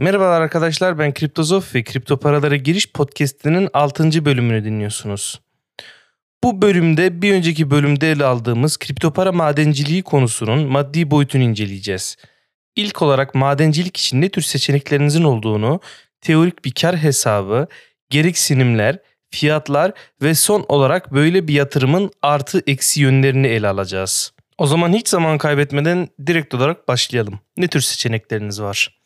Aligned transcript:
Merhabalar 0.00 0.40
arkadaşlar 0.40 0.98
ben 0.98 1.14
Kriptozof 1.14 1.74
ve 1.74 1.84
Kripto 1.84 2.16
Paralara 2.16 2.56
Giriş 2.56 2.92
Podcast'inin 2.92 3.68
6. 3.72 4.24
bölümünü 4.24 4.64
dinliyorsunuz. 4.64 5.40
Bu 6.44 6.62
bölümde 6.62 7.22
bir 7.22 7.34
önceki 7.34 7.70
bölümde 7.70 8.10
ele 8.10 8.24
aldığımız 8.24 8.76
kripto 8.76 9.12
para 9.12 9.32
madenciliği 9.32 10.02
konusunun 10.02 10.68
maddi 10.68 11.10
boyutunu 11.10 11.42
inceleyeceğiz. 11.42 12.16
İlk 12.76 13.02
olarak 13.02 13.34
madencilik 13.34 13.96
için 13.96 14.20
ne 14.20 14.28
tür 14.28 14.42
seçeneklerinizin 14.42 15.24
olduğunu, 15.24 15.80
teorik 16.20 16.64
bir 16.64 16.72
kar 16.72 16.96
hesabı, 16.96 17.66
gereksinimler, 18.10 18.98
fiyatlar 19.30 19.92
ve 20.22 20.34
son 20.34 20.64
olarak 20.68 21.12
böyle 21.14 21.48
bir 21.48 21.54
yatırımın 21.54 22.10
artı 22.22 22.62
eksi 22.66 23.00
yönlerini 23.00 23.46
ele 23.46 23.68
alacağız. 23.68 24.32
O 24.58 24.66
zaman 24.66 24.92
hiç 24.92 25.08
zaman 25.08 25.38
kaybetmeden 25.38 26.08
direkt 26.26 26.54
olarak 26.54 26.88
başlayalım. 26.88 27.40
Ne 27.56 27.68
tür 27.68 27.80
seçenekleriniz 27.80 28.62
var? 28.62 28.97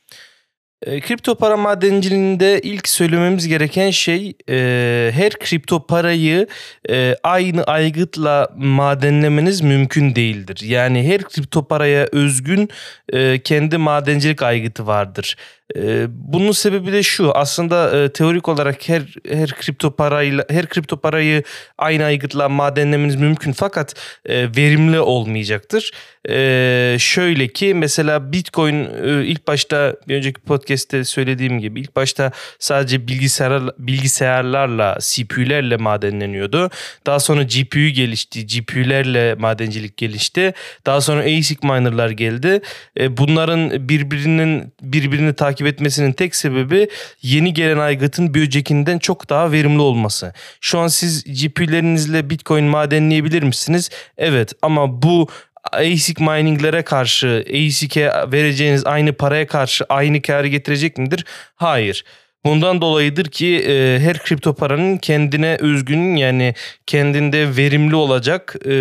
E, 0.86 1.00
kripto 1.00 1.34
para 1.34 1.56
madenciliğinde 1.56 2.60
ilk 2.60 2.88
söylememiz 2.88 3.48
gereken 3.48 3.90
şey 3.90 4.34
e, 4.48 5.10
her 5.14 5.32
kripto 5.32 5.86
parayı 5.86 6.46
e, 6.90 7.16
aynı 7.22 7.64
aygıtla 7.64 8.48
madenlemeniz 8.56 9.60
mümkün 9.60 10.14
değildir. 10.14 10.60
Yani 10.64 11.08
her 11.08 11.22
kripto 11.22 11.64
paraya 11.64 12.08
özgün 12.12 12.68
e, 13.12 13.38
kendi 13.38 13.78
madencilik 13.78 14.42
aygıtı 14.42 14.86
vardır. 14.86 15.36
E, 15.76 16.06
bunun 16.10 16.52
sebebi 16.52 16.92
de 16.92 17.02
şu 17.02 17.32
aslında 17.32 18.02
e, 18.02 18.12
teorik 18.12 18.48
olarak 18.48 18.88
her 18.88 19.02
her 19.28 19.50
kripto 19.50 19.90
parayla 19.96 20.44
her 20.50 20.66
kripto 20.66 21.00
parayı 21.00 21.42
aynı 21.78 22.04
aygıtla 22.04 22.48
madenlemeniz 22.48 23.16
mümkün 23.16 23.52
fakat 23.52 23.94
e, 24.26 24.56
verimli 24.56 25.00
olmayacaktır. 25.00 25.90
E, 26.28 26.96
şöyle 26.98 27.48
ki 27.48 27.74
mesela 27.74 28.32
Bitcoin 28.32 28.88
e, 29.04 29.24
ilk 29.24 29.46
başta 29.46 29.96
bir 30.08 30.16
önceki 30.16 30.40
podcast'te 30.40 31.04
söylediğim 31.04 31.58
gibi 31.58 31.80
ilk 31.80 31.96
başta 31.96 32.32
sadece 32.58 33.08
bilgisayar 33.08 33.62
bilgisayarlarla 33.78 34.98
CPU'lerle 35.00 35.76
madenleniyordu. 35.76 36.70
Daha 37.06 37.20
sonra 37.20 37.42
GPU 37.42 37.78
gelişti. 37.78 38.46
GPU'lerle 38.46 39.34
madencilik 39.34 39.96
gelişti. 39.96 40.52
Daha 40.86 41.00
sonra 41.00 41.20
ASIC 41.20 41.58
miner'lar 41.62 42.10
geldi. 42.10 42.60
Bunların 43.08 43.88
birbirinin 43.88 44.72
birbirini 44.82 45.34
takip 45.34 45.61
etmesinin 45.66 46.12
tek 46.12 46.34
sebebi 46.34 46.88
yeni 47.22 47.54
gelen 47.54 47.78
aygıtın 47.78 48.34
bir 48.34 48.42
öncekinden 48.42 48.98
çok 48.98 49.30
daha 49.30 49.52
verimli 49.52 49.80
olması. 49.80 50.32
Şu 50.60 50.78
an 50.78 50.88
siz 50.88 51.24
GPU'lerinizle 51.24 52.30
Bitcoin 52.30 52.64
madenleyebilir 52.64 53.42
misiniz? 53.42 53.90
Evet 54.18 54.52
ama 54.62 55.02
bu 55.02 55.28
ASIC 55.72 56.24
mininglere 56.24 56.82
karşı 56.82 57.44
ASIC'e 57.48 58.12
vereceğiniz 58.32 58.86
aynı 58.86 59.12
paraya 59.12 59.46
karşı 59.46 59.84
aynı 59.88 60.22
karı 60.22 60.48
getirecek 60.48 60.98
midir? 60.98 61.24
Hayır. 61.56 62.04
Bundan 62.44 62.80
dolayıdır 62.80 63.24
ki 63.24 63.64
e, 63.68 63.98
her 64.00 64.18
kripto 64.18 64.54
paranın 64.54 64.96
kendine 64.96 65.56
özgün 65.60 66.16
yani 66.16 66.54
kendinde 66.86 67.56
verimli 67.56 67.96
olacak 67.96 68.56
e, 68.66 68.72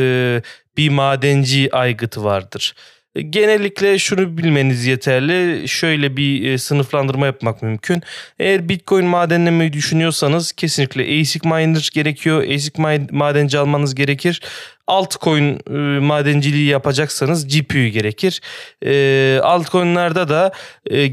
bir 0.77 0.89
madenci 0.89 1.75
aygıtı 1.75 2.23
vardır. 2.23 2.73
Genellikle 3.15 3.99
şunu 3.99 4.37
bilmeniz 4.37 4.85
yeterli. 4.85 5.67
Şöyle 5.67 6.17
bir 6.17 6.51
e, 6.51 6.57
sınıflandırma 6.57 7.25
yapmak 7.25 7.61
mümkün. 7.61 8.01
Eğer 8.39 8.69
Bitcoin 8.69 9.05
madenlemeyi 9.05 9.73
düşünüyorsanız 9.73 10.51
kesinlikle 10.51 11.21
ASIC 11.21 11.49
miner 11.49 11.89
gerekiyor. 11.93 12.43
ASIC 12.43 12.81
madenci 13.11 13.57
almanız 13.57 13.95
gerekir 13.95 14.41
altcoin 14.87 15.59
e, 15.69 15.99
madenciliği 15.99 16.67
yapacaksanız 16.67 17.47
GPU 17.47 17.79
gerekir. 17.79 18.41
E, 18.85 19.39
altcoin'larda 19.43 20.29
da 20.29 20.51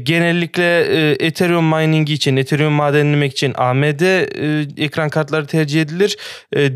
genellikle 0.03 0.79
Ethereum 1.25 1.65
mining 1.65 2.09
için, 2.09 2.37
Ethereum 2.37 2.73
madenlemek 2.73 3.31
için 3.31 3.53
AMD 3.57 4.01
ekran 4.77 5.09
kartları 5.09 5.45
tercih 5.45 5.81
edilir. 5.81 6.17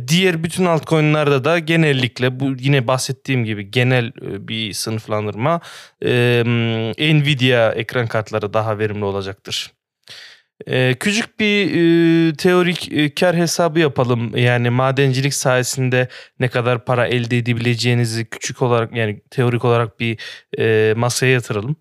Diğer 0.08 0.44
bütün 0.44 0.66
altcoin'larda 0.66 1.46
da 1.46 1.60
genellikle 1.60 2.40
bu 2.40 2.56
yine 2.60 2.88
bahsettiğim 2.88 3.46
gibi 3.46 3.72
genel 3.72 4.12
bir 4.22 4.74
sınıflandırma 4.74 5.13
e, 6.06 6.44
Nvidia 7.14 7.72
ekran 7.72 8.08
kartları 8.08 8.54
daha 8.54 8.80
verimli 8.80 9.06
olacaktır. 9.06 9.72
Ee, 10.68 10.96
küçük 11.00 11.40
bir 11.40 11.66
e, 11.66 12.36
teorik 12.36 12.92
e, 12.92 13.16
kar 13.16 13.36
hesabı 13.36 13.80
yapalım. 13.80 14.38
Yani 14.38 14.70
madencilik 14.70 15.34
sayesinde 15.34 16.08
ne 16.40 16.48
kadar 16.48 16.86
para 16.86 17.08
elde 17.08 17.38
edebileceğinizi 17.38 18.26
küçük 18.26 18.62
olarak 18.62 18.96
yani 18.96 19.22
teorik 19.32 19.66
olarak 19.66 20.00
bir 20.00 20.20
e, 20.60 20.94
masaya 20.94 21.32
yatıralım. 21.32 21.76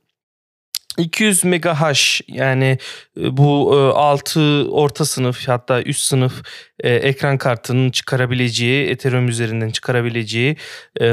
200 0.99 1.44
megahash 1.44 2.22
yani 2.28 2.78
bu 3.16 3.72
e, 3.75 3.99
6 3.99 4.41
orta 4.70 5.04
sınıf 5.04 5.49
hatta 5.49 5.82
üst 5.82 6.03
sınıf 6.03 6.43
ekran 6.84 7.38
kartının 7.38 7.91
çıkarabileceği 7.91 8.88
Ethereum 8.88 9.28
üzerinden 9.28 9.70
çıkarabileceği 9.70 10.56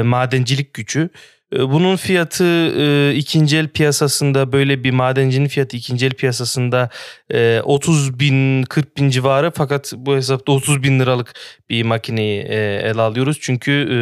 madencilik 0.02 0.74
gücü 0.74 1.10
bunun 1.52 1.96
fiyatı 1.96 2.44
e, 2.78 3.14
ikinci 3.14 3.56
el 3.56 3.68
piyasasında 3.68 4.52
böyle 4.52 4.84
bir 4.84 4.90
madencinin 4.90 5.48
fiyatı 5.48 5.76
ikinci 5.76 6.06
el 6.06 6.12
piyasasında 6.12 6.88
e, 7.30 7.60
30 7.64 8.20
bin 8.20 8.62
40 8.62 8.96
bin 8.96 9.10
civarı 9.10 9.50
fakat 9.50 9.92
bu 9.96 10.16
hesapta 10.16 10.52
30 10.52 10.82
bin 10.82 11.00
liralık 11.00 11.34
bir 11.70 11.82
makineyi 11.82 12.42
e, 12.42 12.56
ele 12.84 13.00
alıyoruz. 13.00 13.38
Çünkü 13.40 13.72
e, 13.92 13.98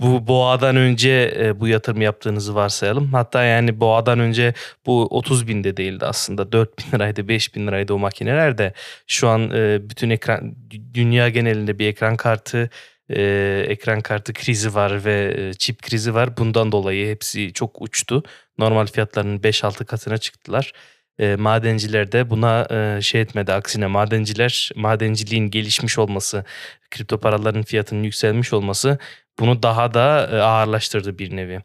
bu 0.00 0.26
boğadan 0.26 0.76
önce 0.76 1.34
e, 1.40 1.60
bu 1.60 1.68
yatırım 1.68 2.00
yaptığınızı 2.00 2.54
varsayalım. 2.54 3.12
Hatta 3.12 3.42
yani 3.42 3.80
boğadan 3.80 4.18
önce 4.20 4.54
bu 4.86 5.06
30 5.06 5.48
binde 5.48 5.76
değildi 5.76 6.06
aslında 6.06 6.52
4 6.52 6.78
bin 6.78 6.92
liraydı 6.92 7.28
5 7.28 7.54
bin 7.54 7.66
liraydı 7.66 7.94
o 7.94 7.98
makineler 7.98 8.58
de 8.58 8.72
şu 9.06 9.28
an 9.28 9.50
e, 9.50 9.90
bütün 9.90 10.10
ekran 10.10 10.56
dünya 10.94 11.28
genelinde 11.28 11.78
bir 11.78 11.86
ekran 11.86 12.16
kartı 12.16 12.70
e, 13.10 13.64
ekran 13.68 14.00
kartı 14.00 14.32
krizi 14.32 14.74
var 14.74 15.04
ve 15.04 15.34
e, 15.38 15.54
çip 15.54 15.82
krizi 15.82 16.14
var. 16.14 16.36
Bundan 16.36 16.72
dolayı 16.72 17.10
hepsi 17.10 17.52
çok 17.52 17.82
uçtu. 17.82 18.22
Normal 18.58 18.86
fiyatlarının 18.86 19.38
5-6 19.38 19.84
katına 19.84 20.18
çıktılar. 20.18 20.72
E, 21.18 21.36
madenciler 21.36 22.12
de 22.12 22.30
buna 22.30 22.66
e, 22.70 23.02
şey 23.02 23.20
etmedi. 23.20 23.52
Aksine 23.52 23.86
madenciler 23.86 24.70
madenciliğin 24.76 25.50
gelişmiş 25.50 25.98
olması, 25.98 26.44
kripto 26.90 27.20
paraların 27.20 27.62
fiyatının 27.62 28.02
yükselmiş 28.02 28.52
olması 28.52 28.98
bunu 29.38 29.62
daha 29.62 29.94
da 29.94 30.28
e, 30.32 30.36
ağırlaştırdı 30.36 31.18
bir 31.18 31.36
nevi. 31.36 31.62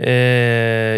Ee, 0.00 0.10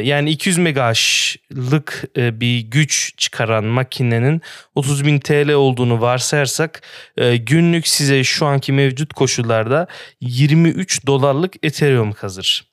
yani 0.05 0.31
200 0.31 0.59
MHz'lık 0.59 2.05
e, 2.17 2.41
bir 2.41 2.61
güç 2.61 3.15
çıkaran 3.17 3.65
makinenin 3.65 4.43
30 4.75 5.05
bin 5.07 5.21
TL 5.21 5.53
olduğunu 5.53 6.01
varsayarsak 6.01 6.83
e, 7.17 7.37
günlük 7.37 7.89
size 7.89 8.25
şu 8.25 8.47
anki 8.47 8.73
mevcut 8.73 9.13
koşullarda 9.13 9.87
23 10.21 11.07
dolarlık 11.07 11.55
Ethereum 11.63 12.13
kazır. 12.13 12.65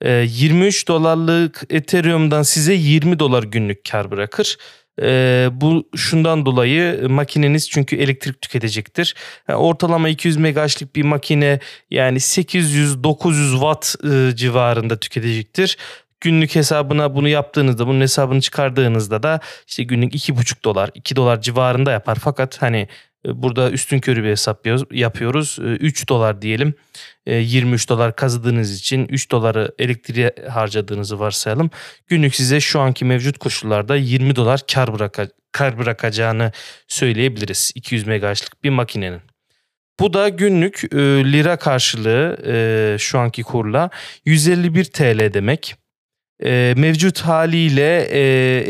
E, 0.00 0.10
23 0.12 0.88
dolarlık 0.88 1.62
Ethereum'dan 1.70 2.42
size 2.42 2.74
20 2.74 3.18
dolar 3.18 3.42
günlük 3.42 3.90
kar 3.90 4.10
bırakır. 4.10 4.56
E, 5.02 5.48
bu 5.52 5.88
şundan 5.96 6.46
dolayı 6.46 7.08
makineniz 7.08 7.70
çünkü 7.70 7.96
elektrik 7.96 8.42
tüketecektir. 8.42 9.14
Yani 9.48 9.58
ortalama 9.58 10.08
200 10.08 10.36
MHz'lik 10.36 10.96
bir 10.96 11.02
makine 11.02 11.60
yani 11.90 12.18
800-900 12.18 13.52
watt 13.52 13.94
e, 14.04 14.36
civarında 14.36 15.00
tüketecektir. 15.00 15.78
Günlük 16.20 16.54
hesabına 16.54 17.14
bunu 17.14 17.28
yaptığınızda 17.28 17.86
bunun 17.86 18.00
hesabını 18.00 18.40
çıkardığınızda 18.40 19.22
da 19.22 19.40
işte 19.66 19.82
günlük 19.82 20.14
2,5 20.14 20.64
dolar 20.64 20.90
2 20.94 21.16
dolar 21.16 21.40
civarında 21.40 21.92
yapar. 21.92 22.18
Fakat 22.20 22.62
hani 22.62 22.88
burada 23.34 23.70
üstün 23.70 23.98
körü 23.98 24.24
bir 24.24 24.30
hesap 24.30 24.66
yapıyoruz. 24.90 25.58
3 25.60 26.02
e, 26.02 26.08
dolar 26.08 26.42
diyelim. 26.42 26.74
23 27.26 27.84
e, 27.84 27.88
dolar 27.88 28.16
kazıdığınız 28.16 28.78
için 28.78 29.06
3 29.08 29.30
doları 29.30 29.72
elektriğe 29.78 30.32
harcadığınızı 30.48 31.18
varsayalım. 31.18 31.70
Günlük 32.06 32.34
size 32.34 32.60
şu 32.60 32.80
anki 32.80 33.04
mevcut 33.04 33.38
koşullarda 33.38 33.96
20 33.96 34.36
dolar 34.36 34.60
kar, 34.74 34.94
bıraka, 34.94 35.28
kar 35.52 35.78
bırakacağını 35.78 36.52
söyleyebiliriz. 36.88 37.72
200 37.74 38.06
MHz'lık 38.06 38.64
bir 38.64 38.70
makinenin. 38.70 39.20
Bu 40.00 40.12
da 40.12 40.28
günlük 40.28 40.84
e, 40.84 40.96
lira 41.32 41.56
karşılığı 41.56 42.38
e, 42.46 42.96
şu 42.98 43.18
anki 43.18 43.42
kurla 43.42 43.90
151 44.24 44.84
TL 44.84 45.34
demek 45.34 45.76
e, 46.44 46.74
mevcut 46.76 47.20
haliyle 47.20 48.08
e, 48.10 48.20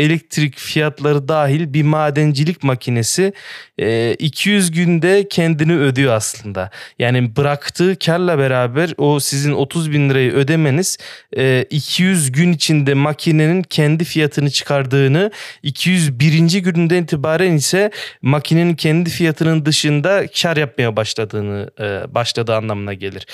elektrik 0.04 0.58
fiyatları 0.58 1.28
dahil 1.28 1.72
bir 1.72 1.82
madencilik 1.82 2.62
makinesi 2.62 3.32
e, 3.78 4.14
200 4.14 4.70
günde 4.70 5.28
kendini 5.28 5.76
ödüyor 5.78 6.14
aslında. 6.14 6.70
Yani 6.98 7.36
bıraktığı 7.36 7.98
karla 7.98 8.38
beraber 8.38 8.94
o 8.96 9.20
sizin 9.20 9.52
30 9.52 9.92
bin 9.92 10.10
lirayı 10.10 10.32
ödemeniz 10.32 10.98
e, 11.36 11.66
200 11.70 12.32
gün 12.32 12.52
içinde 12.52 12.94
makinenin 12.94 13.62
kendi 13.62 14.04
fiyatını 14.04 14.50
çıkardığını 14.50 15.30
201. 15.62 16.60
gününden 16.60 17.02
itibaren 17.02 17.52
ise 17.52 17.90
makinenin 18.22 18.74
kendi 18.74 19.10
fiyatının 19.10 19.64
dışında 19.64 20.26
kar 20.42 20.56
yapmaya 20.56 20.96
başladığını 20.96 21.70
e, 21.80 22.14
başladığı 22.14 22.56
anlamına 22.56 22.94
gelir. 22.94 23.26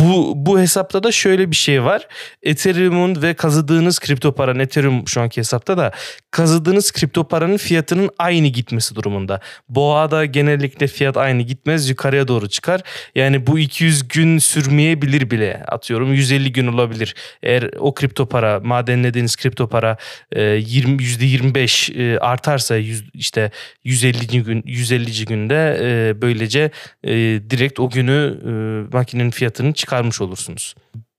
Bu, 0.00 0.32
bu 0.36 0.60
hesapta 0.60 1.02
da 1.02 1.12
şöyle 1.12 1.50
bir 1.50 1.56
şey 1.56 1.84
var. 1.84 2.08
Ethereum'un 2.42 3.22
ve 3.22 3.34
kazıdığınız 3.34 3.98
kripto 3.98 4.34
paranın 4.34 4.58
Ethereum 4.58 5.08
şu 5.08 5.20
anki 5.20 5.36
hesapta 5.36 5.78
da 5.78 5.92
kazıdığınız 6.30 6.92
kripto 6.92 7.28
paranın 7.28 7.56
fiyatının 7.56 8.10
aynı 8.18 8.48
gitmesi 8.48 8.94
durumunda. 8.94 9.40
Boğa'da 9.68 10.24
genellikle 10.24 10.86
fiyat 10.86 11.16
aynı 11.16 11.42
gitmez 11.42 11.88
yukarıya 11.88 12.28
doğru 12.28 12.48
çıkar. 12.48 12.80
Yani 13.14 13.46
bu 13.46 13.58
200 13.58 14.08
gün 14.08 14.38
sürmeyebilir 14.38 15.30
bile 15.30 15.64
atıyorum 15.68 16.12
150 16.14 16.52
gün 16.52 16.66
olabilir. 16.66 17.14
Eğer 17.42 17.70
o 17.78 17.94
kripto 17.94 18.28
para 18.28 18.60
madenlediğiniz 18.60 19.36
kripto 19.36 19.68
para 19.68 19.96
20 20.32 21.02
%25 21.02 22.18
artarsa 22.18 22.76
işte 23.14 23.50
150. 23.84 24.42
gün 24.42 24.62
150. 24.66 25.24
günde 25.24 25.78
e, 25.82 26.22
böylece 26.22 26.70
e, 27.04 27.12
direkt 27.50 27.80
o 27.80 27.90
günü 27.90 28.38
e, 28.44 28.50
makinenin 28.96 29.30
fiyatını 29.30 29.72
çıkarmış 29.90 30.20
olursunuz. 30.20 30.74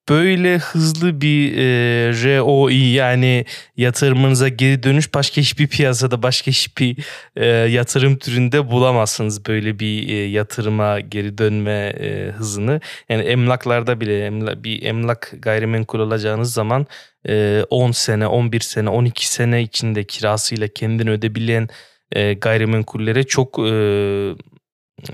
Böyle 0.10 0.58
hızlı 0.58 1.22
bir 1.22 1.58
e, 1.58 1.64
ROI 2.12 2.92
yani 2.94 3.46
yatırımınıza 3.78 4.48
geri 4.48 4.84
dönüş 4.84 5.14
başka 5.14 5.42
hiçbir 5.42 5.68
piyasada 5.68 6.24
başka 6.24 6.52
hiçbir 6.52 6.98
e, 7.36 7.46
yatırım 7.46 8.18
türünde 8.18 8.72
bulamazsınız 8.72 9.46
böyle 9.46 9.80
bir 9.80 10.10
e, 10.10 10.14
yatırıma 10.14 11.00
geri 11.00 11.38
dönme 11.38 11.94
e, 12.00 12.32
hızını. 12.32 12.82
Yani 13.10 13.24
emlaklarda 13.24 14.02
bile 14.02 14.26
emla, 14.26 14.64
bir 14.64 14.84
emlak 14.84 15.34
gayrimenkul 15.40 16.00
alacağınız 16.00 16.54
zaman 16.54 16.88
e, 17.30 17.64
10 17.70 17.92
sene, 17.92 18.28
11 18.28 18.60
sene, 18.60 18.90
12 18.90 19.32
sene 19.32 19.62
içinde 19.62 20.04
kirasıyla 20.04 20.68
kendini 20.68 21.10
ödebilen 21.12 21.70
e, 22.12 22.34
gayrimenkullere 22.34 23.24
çok 23.24 23.60
e, 23.60 23.72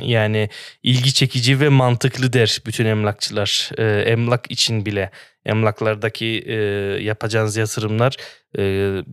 yani 0.02 0.50
ilgi 0.84 1.14
çekici 1.14 1.60
ve 1.60 1.70
mantıklı 1.70 2.34
der 2.34 2.62
bütün 2.66 2.86
emlakçılar. 2.86 3.72
E, 3.78 4.02
emlak 4.02 4.52
için 4.52 4.86
bile 4.86 5.12
emlaklardaki 5.46 6.44
e, 6.46 6.56
yapacağınız 7.04 7.58
yatırımlar 7.58 8.16
e, 8.58 9.04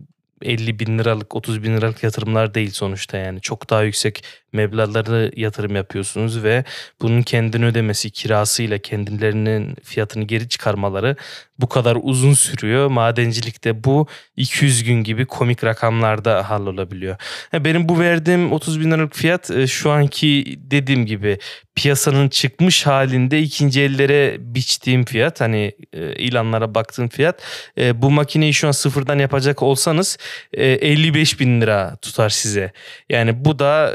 50 0.41 0.79
bin 0.79 0.99
liralık 0.99 1.35
30 1.35 1.63
bin 1.63 1.77
liralık 1.77 2.03
yatırımlar 2.03 2.53
değil 2.53 2.71
sonuçta 2.71 3.17
yani 3.17 3.41
çok 3.41 3.69
daha 3.69 3.83
yüksek 3.83 4.23
meblağları 4.55 5.31
yatırım 5.35 5.75
yapıyorsunuz 5.75 6.43
ve 6.43 6.63
bunun 7.01 7.21
kendini 7.21 7.65
ödemesi 7.65 8.11
kirasıyla 8.11 8.77
kendilerinin 8.77 9.75
fiyatını 9.83 10.23
geri 10.23 10.49
çıkarmaları 10.49 11.15
bu 11.59 11.69
kadar 11.69 11.97
uzun 12.01 12.33
sürüyor. 12.33 12.87
Madencilikte 12.87 13.83
bu 13.83 14.07
200 14.37 14.83
gün 14.83 15.03
gibi 15.03 15.25
komik 15.25 15.63
rakamlarda 15.63 16.49
hallolabiliyor. 16.49 17.15
Benim 17.53 17.89
bu 17.89 17.99
verdiğim 17.99 18.51
30 18.51 18.79
bin 18.79 18.91
liralık 18.91 19.15
fiyat 19.15 19.51
e, 19.51 19.67
şu 19.67 19.91
anki 19.91 20.57
dediğim 20.57 21.05
gibi 21.05 21.39
piyasanın 21.75 22.29
çıkmış 22.29 22.85
halinde 22.85 23.41
ikinci 23.41 23.81
ellere 23.81 24.37
biçtiğim 24.39 25.05
fiyat 25.05 25.41
hani 25.41 25.71
e, 25.93 26.15
ilanlara 26.15 26.75
baktığım 26.75 27.07
fiyat 27.07 27.41
e, 27.77 28.01
bu 28.01 28.11
makineyi 28.11 28.53
şu 28.53 28.67
an 28.67 28.71
sıfırdan 28.71 29.19
yapacak 29.19 29.63
olsanız 29.63 30.17
55 30.53 31.39
bin 31.39 31.61
lira 31.61 31.95
tutar 32.01 32.29
size. 32.29 32.71
Yani 33.09 33.45
bu 33.45 33.59
da 33.59 33.93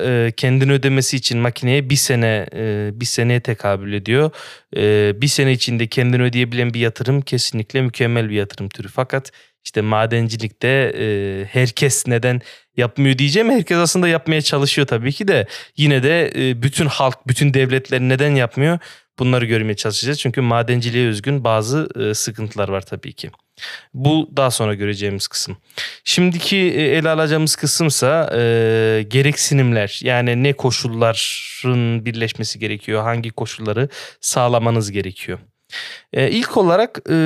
kendini 0.50 0.73
ödemesi 0.73 1.17
için 1.17 1.38
makineye 1.38 1.91
bir 1.91 1.97
sene 1.97 2.47
bir 3.00 3.06
seneye 3.06 3.41
tekabül 3.41 3.93
ediyor. 3.93 4.31
Bir 5.23 5.29
sene 5.29 5.52
içinde 5.52 5.87
kendini 5.87 6.23
ödeyebilen 6.23 6.75
bir 6.75 6.81
yatırım 6.81 7.20
kesin 7.20 7.50
kesinlikle 7.50 7.81
mükemmel 7.82 8.29
bir 8.29 8.35
yatırım 8.35 8.69
türü. 8.69 8.88
Fakat 8.88 9.32
işte 9.64 9.81
madencilikte 9.81 10.93
e, 10.99 11.44
herkes 11.44 12.06
neden 12.06 12.41
yapmıyor 12.76 13.19
diyeceğim. 13.19 13.50
Herkes 13.50 13.76
aslında 13.76 14.08
yapmaya 14.08 14.43
çalışıyor 14.43 14.87
tabii 14.87 15.12
ki 15.12 15.29
de 15.29 15.47
yine 15.76 16.02
de 16.02 16.32
e, 16.35 16.62
bütün 16.62 16.87
halk, 16.87 17.29
bütün 17.29 17.55
devletler 17.55 18.00
neden 18.00 18.35
yapmıyor? 18.35 18.79
Bunları 19.19 19.46
görmeye 19.46 19.75
çalışacağız. 19.75 20.19
Çünkü 20.19 20.41
madenciliğe 20.41 21.08
özgün 21.08 21.44
bazı 21.44 21.88
e, 22.00 22.14
sıkıntılar 22.14 22.69
var 22.69 22.81
tabii 22.81 23.12
ki. 23.12 23.31
Bu 23.95 24.31
daha 24.37 24.51
sonra 24.51 24.75
göreceğimiz 24.75 25.29
kısım. 25.29 25.57
Şimdiki 26.05 26.57
e, 26.57 26.83
ele 26.83 27.09
alacağımız 27.09 27.57
kısımsa 27.57 28.31
e, 28.35 29.03
gereksinimler. 29.09 30.01
Yani 30.03 30.43
ne 30.43 30.53
koşulların 30.53 32.05
birleşmesi 32.05 32.59
gerekiyor, 32.59 33.03
hangi 33.03 33.31
koşulları 33.31 33.89
sağlamanız 34.21 34.91
gerekiyor. 34.91 35.39
E, 36.12 36.31
ilk 36.31 36.56
olarak 36.56 36.99
e, 37.11 37.17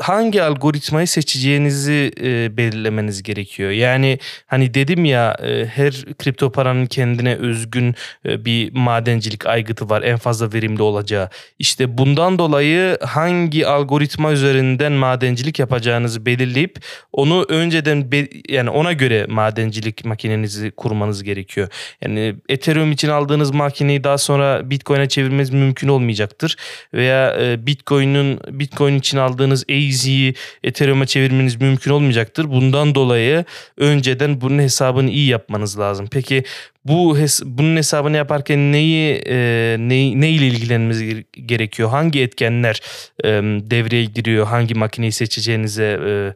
hangi 0.00 0.42
algoritmayı 0.42 1.06
seçeceğinizi 1.06 2.12
e, 2.20 2.56
belirlemeniz 2.56 3.22
gerekiyor. 3.22 3.70
Yani 3.70 4.18
hani 4.46 4.74
dedim 4.74 5.04
ya 5.04 5.36
e, 5.42 5.66
her 5.66 6.04
kripto 6.18 6.52
paranın 6.52 6.86
kendine 6.86 7.36
özgün 7.36 7.94
e, 8.26 8.44
bir 8.44 8.72
madencilik 8.72 9.46
aygıtı 9.46 9.90
var. 9.90 10.02
En 10.02 10.16
fazla 10.16 10.52
verimli 10.52 10.82
olacağı. 10.82 11.28
İşte 11.58 11.98
bundan 11.98 12.38
dolayı 12.38 12.98
hangi 13.02 13.66
algoritma 13.66 14.32
üzerinden 14.32 14.92
madencilik 14.92 15.58
yapacağınızı 15.58 16.26
belirleyip 16.26 16.78
onu 17.12 17.46
önceden 17.48 18.12
be, 18.12 18.28
yani 18.48 18.70
ona 18.70 18.92
göre 18.92 19.26
madencilik 19.28 20.04
makinenizi 20.04 20.70
kurmanız 20.70 21.22
gerekiyor. 21.22 21.68
Yani 22.02 22.34
Ethereum 22.48 22.92
için 22.92 23.08
aldığınız 23.08 23.50
makineyi 23.50 24.04
daha 24.04 24.18
sonra 24.18 24.70
Bitcoin'e 24.70 25.08
çevirmeniz 25.08 25.50
mümkün 25.50 25.88
olmayacaktır 25.88 26.56
veya 26.94 27.36
e, 27.40 27.61
Bitcoin'in 27.66 28.40
Bitcoin 28.48 28.98
için 28.98 29.18
aldığınız 29.18 29.64
AZ'yi 29.70 30.34
Ethereum'a 30.64 31.06
çevirmeniz 31.06 31.60
mümkün 31.60 31.90
olmayacaktır. 31.90 32.50
Bundan 32.50 32.94
dolayı 32.94 33.44
önceden 33.76 34.40
bunun 34.40 34.58
hesabını 34.58 35.10
iyi 35.10 35.28
yapmanız 35.28 35.78
lazım. 35.78 36.08
Peki 36.10 36.44
bu 36.84 37.18
hes 37.18 37.42
bunun 37.44 37.76
hesabını 37.76 38.16
yaparken 38.16 38.72
neyi 38.72 39.22
e, 39.26 39.76
ne, 39.78 40.20
ne 40.20 40.30
ile 40.30 40.46
ilgilenmeniz 40.46 41.24
gerekiyor? 41.46 41.90
Hangi 41.90 42.20
etkenler 42.20 42.80
e, 43.24 43.28
devreye 43.70 44.04
giriyor? 44.04 44.46
Hangi 44.46 44.74
makineyi 44.74 45.12
seçeceğinize 45.12 46.00
e, 46.06 46.34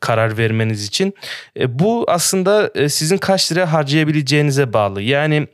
karar 0.00 0.38
vermeniz 0.38 0.86
için. 0.86 1.14
E, 1.60 1.78
bu 1.78 2.04
aslında 2.08 2.70
e, 2.74 2.88
sizin 2.88 3.18
kaç 3.18 3.52
lira 3.52 3.72
harcayabileceğinize 3.72 4.72
bağlı. 4.72 5.02
Yani 5.02 5.46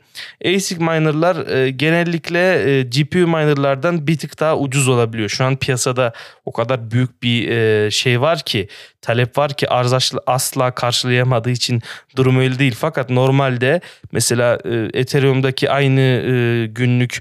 ASIC 0.45 0.79
minerlar 0.79 1.47
e, 1.47 1.69
genellikle 1.69 2.71
e, 2.71 2.83
GPU 2.83 3.27
minerlardan 3.27 4.07
bir 4.07 4.17
tık 4.17 4.39
daha 4.39 4.57
ucuz 4.57 4.87
olabiliyor. 4.87 5.29
Şu 5.29 5.45
an 5.45 5.55
piyasada 5.55 6.13
o 6.45 6.51
kadar 6.51 6.91
büyük 6.91 7.23
bir 7.23 7.49
e, 7.49 7.91
şey 7.91 8.21
var 8.21 8.39
ki 8.39 8.67
talep 9.01 9.37
var 9.37 9.53
ki 9.53 9.69
arz 9.69 9.93
asla 10.27 10.71
karşılayamadığı 10.71 11.51
için 11.51 11.81
durum 12.15 12.39
öyle 12.39 12.59
değil. 12.59 12.75
Fakat 12.79 13.09
normalde 13.09 13.81
mesela 14.11 14.59
e, 14.65 14.99
Ethereum'daki 14.99 15.71
aynı 15.71 16.01
e, 16.01 16.67
günlük 16.67 17.19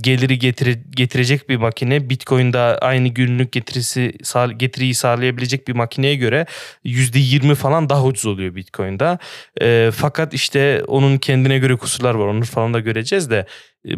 geliri 0.00 0.38
getire, 0.38 0.76
getirecek 0.90 1.48
bir 1.48 1.56
makine 1.56 2.10
Bitcoin'da 2.10 2.78
aynı 2.80 3.08
günlük 3.08 3.52
getirisi 3.52 4.12
getiriyi 4.56 4.94
sağlayabilecek 4.94 5.68
bir 5.68 5.72
makineye 5.72 6.14
göre 6.14 6.46
%20 6.84 7.54
falan 7.54 7.88
daha 7.88 8.04
ucuz 8.04 8.26
oluyor 8.26 8.54
Bitcoin'da. 8.54 9.18
E, 9.62 9.90
fakat 9.94 10.34
işte 10.34 10.82
onun 10.86 11.18
kendine 11.18 11.58
göre 11.58 11.76
kusurlar 11.76 12.14
var. 12.14 12.26
Onu 12.30 12.44
falan 12.44 12.74
da 12.74 12.80
göreceğiz 12.80 13.30
de 13.30 13.46
e, 13.88 13.92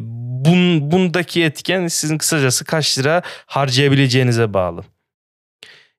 bun, 0.45 0.91
bundaki 0.91 1.45
etken 1.45 1.87
sizin 1.87 2.19
kısacası 2.19 2.65
kaç 2.65 2.99
lira 2.99 3.23
harcayabileceğinize 3.47 4.55
bağlı. 4.55 4.85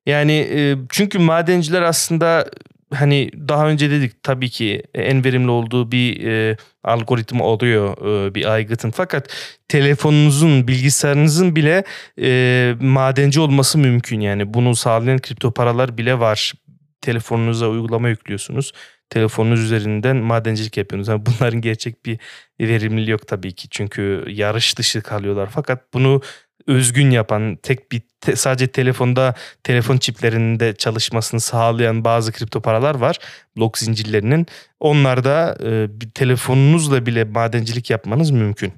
Yani 0.06 0.32
e, 0.32 0.76
çünkü 0.90 1.18
madenciler 1.18 1.82
aslında 1.82 2.46
hani 2.94 3.30
daha 3.48 3.68
önce 3.68 3.90
dedik 3.90 4.22
tabii 4.22 4.50
ki 4.50 4.82
en 4.94 5.24
verimli 5.24 5.50
olduğu 5.50 5.92
bir 5.92 6.26
e, 6.26 6.56
algoritma 6.84 7.44
oluyor 7.44 7.96
e, 8.26 8.34
bir 8.34 8.52
aygıtın. 8.52 8.90
Fakat 8.90 9.28
telefonunuzun, 9.68 10.68
bilgisayarınızın 10.68 11.56
bile 11.56 11.84
e, 12.20 12.74
madenci 12.80 13.40
olması 13.40 13.78
mümkün. 13.78 14.20
Yani 14.20 14.54
bunu 14.54 14.76
sağlayan 14.76 15.18
kripto 15.18 15.50
paralar 15.50 15.98
bile 15.98 16.18
var. 16.18 16.52
Telefonunuza 17.00 17.68
uygulama 17.68 18.08
yüklüyorsunuz. 18.08 18.72
Telefonunuz 19.10 19.60
üzerinden 19.60 20.16
madencilik 20.16 20.76
yapıyorsunuz. 20.76 21.08
Yani 21.08 21.26
bunların 21.26 21.60
gerçek 21.60 22.06
bir 22.06 22.18
verimliliği 22.60 23.10
yok 23.10 23.26
tabii 23.26 23.52
ki. 23.52 23.68
Çünkü 23.70 24.24
yarış 24.28 24.78
dışı 24.78 25.02
kalıyorlar. 25.02 25.48
Fakat 25.52 25.94
bunu 25.94 26.20
özgün 26.66 27.10
yapan, 27.10 27.56
tek 27.62 27.92
bir 27.92 28.02
te, 28.20 28.36
sadece 28.36 28.66
telefonda 28.66 29.34
telefon 29.64 29.98
çiplerinde 29.98 30.74
çalışmasını 30.74 31.40
sağlayan 31.40 32.04
bazı 32.04 32.32
kripto 32.32 32.60
paralar 32.60 32.94
var. 32.94 33.18
Blok 33.56 33.78
zincirlerinin. 33.78 34.46
Onlarda 34.80 35.58
e, 35.64 36.00
bir 36.00 36.10
telefonunuzla 36.10 37.06
bile 37.06 37.24
madencilik 37.24 37.90
yapmanız 37.90 38.30
mümkün. 38.30 38.72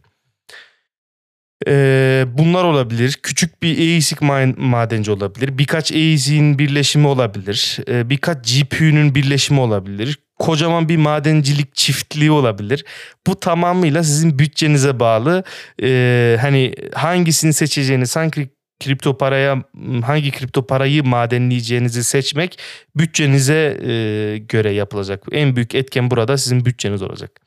Ee, 1.66 2.24
bunlar 2.32 2.64
olabilir. 2.64 3.18
Küçük 3.22 3.62
bir 3.62 3.98
ASIC 3.98 4.16
madenci 4.56 5.10
olabilir. 5.10 5.58
Birkaç 5.58 5.92
ASIC'in 5.92 6.58
birleşimi 6.58 7.06
olabilir. 7.06 7.78
Ee, 7.88 8.10
birkaç 8.10 8.36
GPU'nun 8.54 9.14
birleşimi 9.14 9.60
olabilir. 9.60 10.18
Kocaman 10.38 10.88
bir 10.88 10.96
madencilik 10.96 11.74
çiftliği 11.74 12.30
olabilir. 12.30 12.84
Bu 13.26 13.40
tamamıyla 13.40 14.02
sizin 14.02 14.38
bütçenize 14.38 15.00
bağlı. 15.00 15.44
Ee, 15.82 16.38
hani 16.40 16.74
hangisini 16.94 17.52
seçeceğiniz, 17.52 18.16
hangi 18.16 18.48
kripto 18.80 19.18
paraya 19.18 19.64
hangi 20.02 20.30
kripto 20.30 20.66
parayı 20.66 21.04
madenleyeceğinizi 21.04 22.04
seçmek 22.04 22.58
bütçenize 22.96 23.78
e, 23.82 24.38
göre 24.38 24.70
yapılacak. 24.70 25.24
En 25.32 25.56
büyük 25.56 25.74
etken 25.74 26.10
burada 26.10 26.38
sizin 26.38 26.64
bütçeniz 26.64 27.02
olacak. 27.02 27.46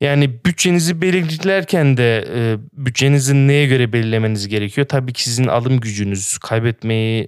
Yani 0.00 0.44
bütçenizi 0.44 1.02
belirlerken 1.02 1.96
de 1.96 2.24
e, 2.34 2.56
bütçenizi 2.72 3.34
neye 3.48 3.66
göre 3.66 3.92
belirlemeniz 3.92 4.48
gerekiyor? 4.48 4.88
Tabii 4.88 5.12
ki 5.12 5.22
sizin 5.22 5.46
alım 5.46 5.80
gücünüz, 5.80 6.38
kaybetmeyi 6.38 7.26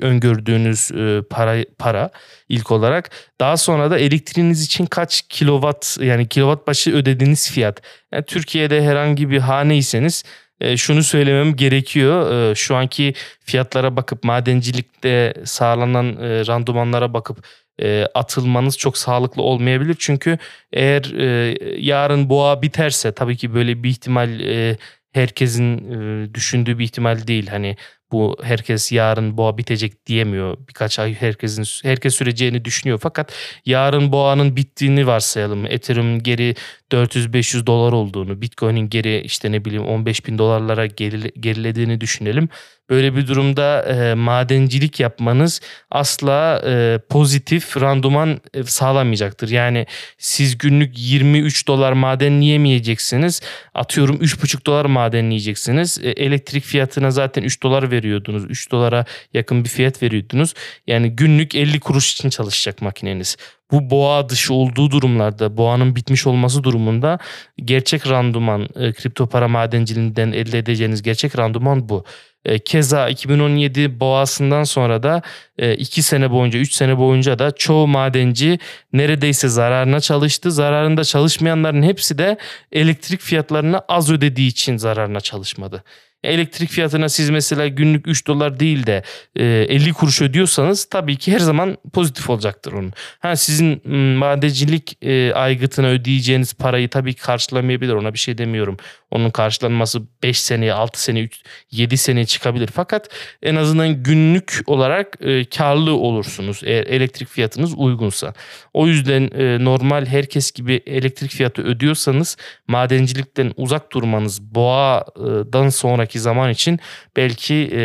öngördüğünüz 0.00 0.90
e, 0.90 1.22
para 1.30 1.64
para 1.78 2.10
ilk 2.48 2.70
olarak. 2.70 3.10
Daha 3.40 3.56
sonra 3.56 3.90
da 3.90 3.98
elektriğiniz 3.98 4.64
için 4.64 4.86
kaç 4.86 5.22
kilowatt 5.28 5.98
yani 6.00 6.28
kilowatt 6.28 6.66
başı 6.66 6.94
ödediğiniz 6.94 7.50
fiyat. 7.50 7.82
Yani 8.12 8.24
Türkiye'de 8.24 8.82
herhangi 8.82 9.30
bir 9.30 9.38
haneyseniz 9.38 10.24
e, 10.60 10.76
şunu 10.76 11.02
söylemem 11.02 11.56
gerekiyor. 11.56 12.50
E, 12.50 12.54
şu 12.54 12.76
anki 12.76 13.14
fiyatlara 13.40 13.96
bakıp 13.96 14.24
madencilikte 14.24 15.34
sağlanan 15.44 16.06
e, 16.06 16.46
randımanlara 16.46 17.14
bakıp 17.14 17.46
e, 17.82 18.06
atılmanız 18.14 18.78
çok 18.78 18.98
sağlıklı 18.98 19.42
olmayabilir. 19.42 19.96
Çünkü 19.98 20.38
eğer 20.72 21.12
e, 21.18 21.56
yarın 21.78 22.28
boğa 22.28 22.62
biterse 22.62 23.12
tabii 23.12 23.36
ki 23.36 23.54
böyle 23.54 23.82
bir 23.82 23.90
ihtimal 23.90 24.40
e, 24.40 24.76
herkesin 25.12 25.92
e, 25.92 26.34
düşündüğü 26.34 26.78
bir 26.78 26.84
ihtimal 26.84 27.26
değil. 27.26 27.46
Hani 27.46 27.76
bu 28.12 28.36
herkes 28.42 28.92
yarın 28.92 29.36
boğa 29.36 29.58
bitecek 29.58 30.06
diyemiyor. 30.06 30.56
Birkaç 30.68 30.98
ay 30.98 31.14
herkesin 31.14 31.88
herkes 31.88 32.14
süreceğini 32.14 32.64
düşünüyor. 32.64 32.98
Fakat 33.02 33.32
yarın 33.66 34.12
boğanın 34.12 34.56
bittiğini 34.56 35.06
varsayalım. 35.06 35.66
Ethereum 35.66 36.22
geri 36.22 36.54
400-500 36.92 37.66
dolar 37.66 37.92
olduğunu, 37.92 38.42
Bitcoin'in 38.42 38.88
geri 38.88 39.20
işte 39.20 39.52
ne 39.52 39.64
bileyim 39.64 39.86
15 39.86 40.26
bin 40.26 40.38
dolarlara 40.38 40.86
gerilediğini 40.86 42.00
düşünelim. 42.00 42.48
Böyle 42.90 43.16
bir 43.16 43.26
durumda 43.26 43.82
e, 43.82 44.14
madencilik 44.14 45.00
yapmanız 45.00 45.60
asla 45.90 46.62
e, 46.66 46.98
pozitif 47.08 47.76
randuman 47.76 48.40
e, 48.54 48.62
sağlamayacaktır. 48.62 49.48
Yani 49.48 49.86
siz 50.18 50.58
günlük 50.58 50.92
23 50.98 51.68
dolar 51.68 51.92
madenleyemeyeceksiniz. 51.92 53.40
Atıyorum 53.74 54.16
3,5 54.16 54.66
dolar 54.66 54.84
madenleyeceksiniz. 54.84 55.98
E, 56.02 56.10
elektrik 56.10 56.64
fiyatına 56.64 57.10
zaten 57.10 57.42
3 57.42 57.62
dolar 57.62 57.90
veriyordunuz. 57.96 58.44
3 58.44 58.70
dolara 58.70 59.04
yakın 59.34 59.64
bir 59.64 59.68
fiyat 59.68 60.02
veriyordunuz. 60.02 60.54
Yani 60.86 61.10
günlük 61.10 61.54
50 61.54 61.80
kuruş 61.80 62.12
için 62.12 62.30
çalışacak 62.30 62.82
makineniz 62.82 63.36
bu 63.70 63.90
boğa 63.90 64.28
dışı 64.28 64.54
olduğu 64.54 64.90
durumlarda 64.90 65.56
boğanın 65.56 65.96
bitmiş 65.96 66.26
olması 66.26 66.64
durumunda 66.64 67.18
gerçek 67.64 68.08
randuman 68.08 68.68
e, 68.76 68.92
kripto 68.92 69.26
para 69.26 69.48
madenciliğinden 69.48 70.32
elde 70.32 70.58
edeceğiniz 70.58 71.02
gerçek 71.02 71.38
randuman 71.38 71.88
bu. 71.88 72.04
E, 72.44 72.58
keza 72.58 73.08
2017 73.08 74.00
boğasından 74.00 74.64
sonra 74.64 75.02
da 75.02 75.22
2 75.58 76.00
e, 76.00 76.02
sene 76.02 76.30
boyunca 76.30 76.58
3 76.58 76.74
sene 76.74 76.98
boyunca 76.98 77.38
da 77.38 77.50
çoğu 77.50 77.86
madenci 77.86 78.58
neredeyse 78.92 79.48
zararına 79.48 80.00
çalıştı. 80.00 80.50
Zararında 80.50 81.04
çalışmayanların 81.04 81.82
hepsi 81.82 82.18
de 82.18 82.36
elektrik 82.72 83.20
fiyatlarını 83.20 83.78
az 83.88 84.10
ödediği 84.10 84.48
için 84.48 84.76
zararına 84.76 85.20
çalışmadı. 85.20 85.84
Elektrik 86.26 86.70
fiyatına 86.70 87.08
siz 87.08 87.30
mesela 87.30 87.68
günlük 87.68 88.08
3 88.08 88.26
dolar 88.26 88.60
değil 88.60 88.86
de 88.86 89.02
50 89.36 89.88
e, 89.88 89.92
kuruş 89.92 90.22
ödüyorsanız 90.22 90.84
tabii 90.84 91.16
ki 91.16 91.32
her 91.32 91.38
zaman 91.38 91.76
pozitif 91.92 92.30
olacaktır 92.30 92.72
onun. 92.72 92.92
Ha 93.18 93.36
sizin 93.36 93.88
madencilik 94.18 94.98
e, 95.02 95.32
aygıtına 95.32 95.86
ödeyeceğiniz 95.86 96.54
parayı 96.54 96.88
tabii 96.88 97.14
ki 97.14 97.22
karşılamayabilir 97.22 97.92
ona 97.92 98.12
bir 98.12 98.18
şey 98.18 98.38
demiyorum. 98.38 98.76
Onun 99.10 99.30
karşılanması 99.30 100.02
5 100.22 100.40
seneye, 100.40 100.72
6 100.72 101.02
sene, 101.02 101.20
3, 101.20 101.42
7 101.70 101.96
seneye 101.96 102.26
çıkabilir. 102.26 102.68
Fakat 102.74 103.08
en 103.42 103.56
azından 103.56 104.02
günlük 104.02 104.60
olarak 104.66 105.16
e, 105.20 105.44
karlı 105.44 105.94
olursunuz 105.94 106.60
eğer 106.64 106.86
elektrik 106.86 107.28
fiyatınız 107.28 107.74
uygunsa. 107.76 108.34
O 108.74 108.86
yüzden 108.86 109.30
e, 109.38 109.64
normal 109.64 110.06
herkes 110.06 110.52
gibi 110.52 110.82
elektrik 110.86 111.30
fiyatı 111.30 111.62
ödüyorsanız 111.62 112.36
madencilikten 112.68 113.52
uzak 113.56 113.92
durmanız 113.92 114.42
boğadan 114.42 115.68
sonraki 115.68 116.15
zaman 116.18 116.50
için 116.50 116.80
belki 117.16 117.70
e, 117.72 117.80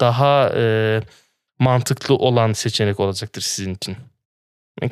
daha 0.00 0.52
e, 0.56 1.00
mantıklı 1.58 2.14
olan 2.14 2.52
seçenek 2.52 3.00
olacaktır 3.00 3.42
sizin 3.42 3.74
için. 3.74 3.96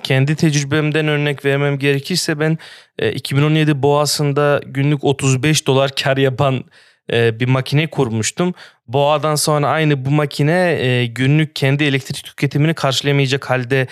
Kendi 0.03 0.37
tecrübemden 0.37 1.09
örnek 1.09 1.45
vermem 1.45 1.79
gerekirse 1.79 2.41
ben 2.41 2.59
2017 3.13 3.71
e, 3.71 3.83
boğasında 3.83 4.61
günlük 4.67 5.05
35 5.05 5.67
dolar 5.67 5.91
kar 5.95 6.17
yapan 6.17 6.65
e, 7.13 7.41
bir 7.41 7.49
makine 7.49 7.87
kurmuştum. 7.87 8.55
Boğadan 8.89 9.35
sonra 9.35 9.69
aynı 9.69 10.05
bu 10.05 10.11
makine 10.11 10.79
e, 10.81 11.07
günlük 11.07 11.57
kendi 11.57 11.85
elektrik 11.85 12.25
tüketimini 12.25 12.75
karşılayamayacak 12.75 13.51
halde 13.51 13.87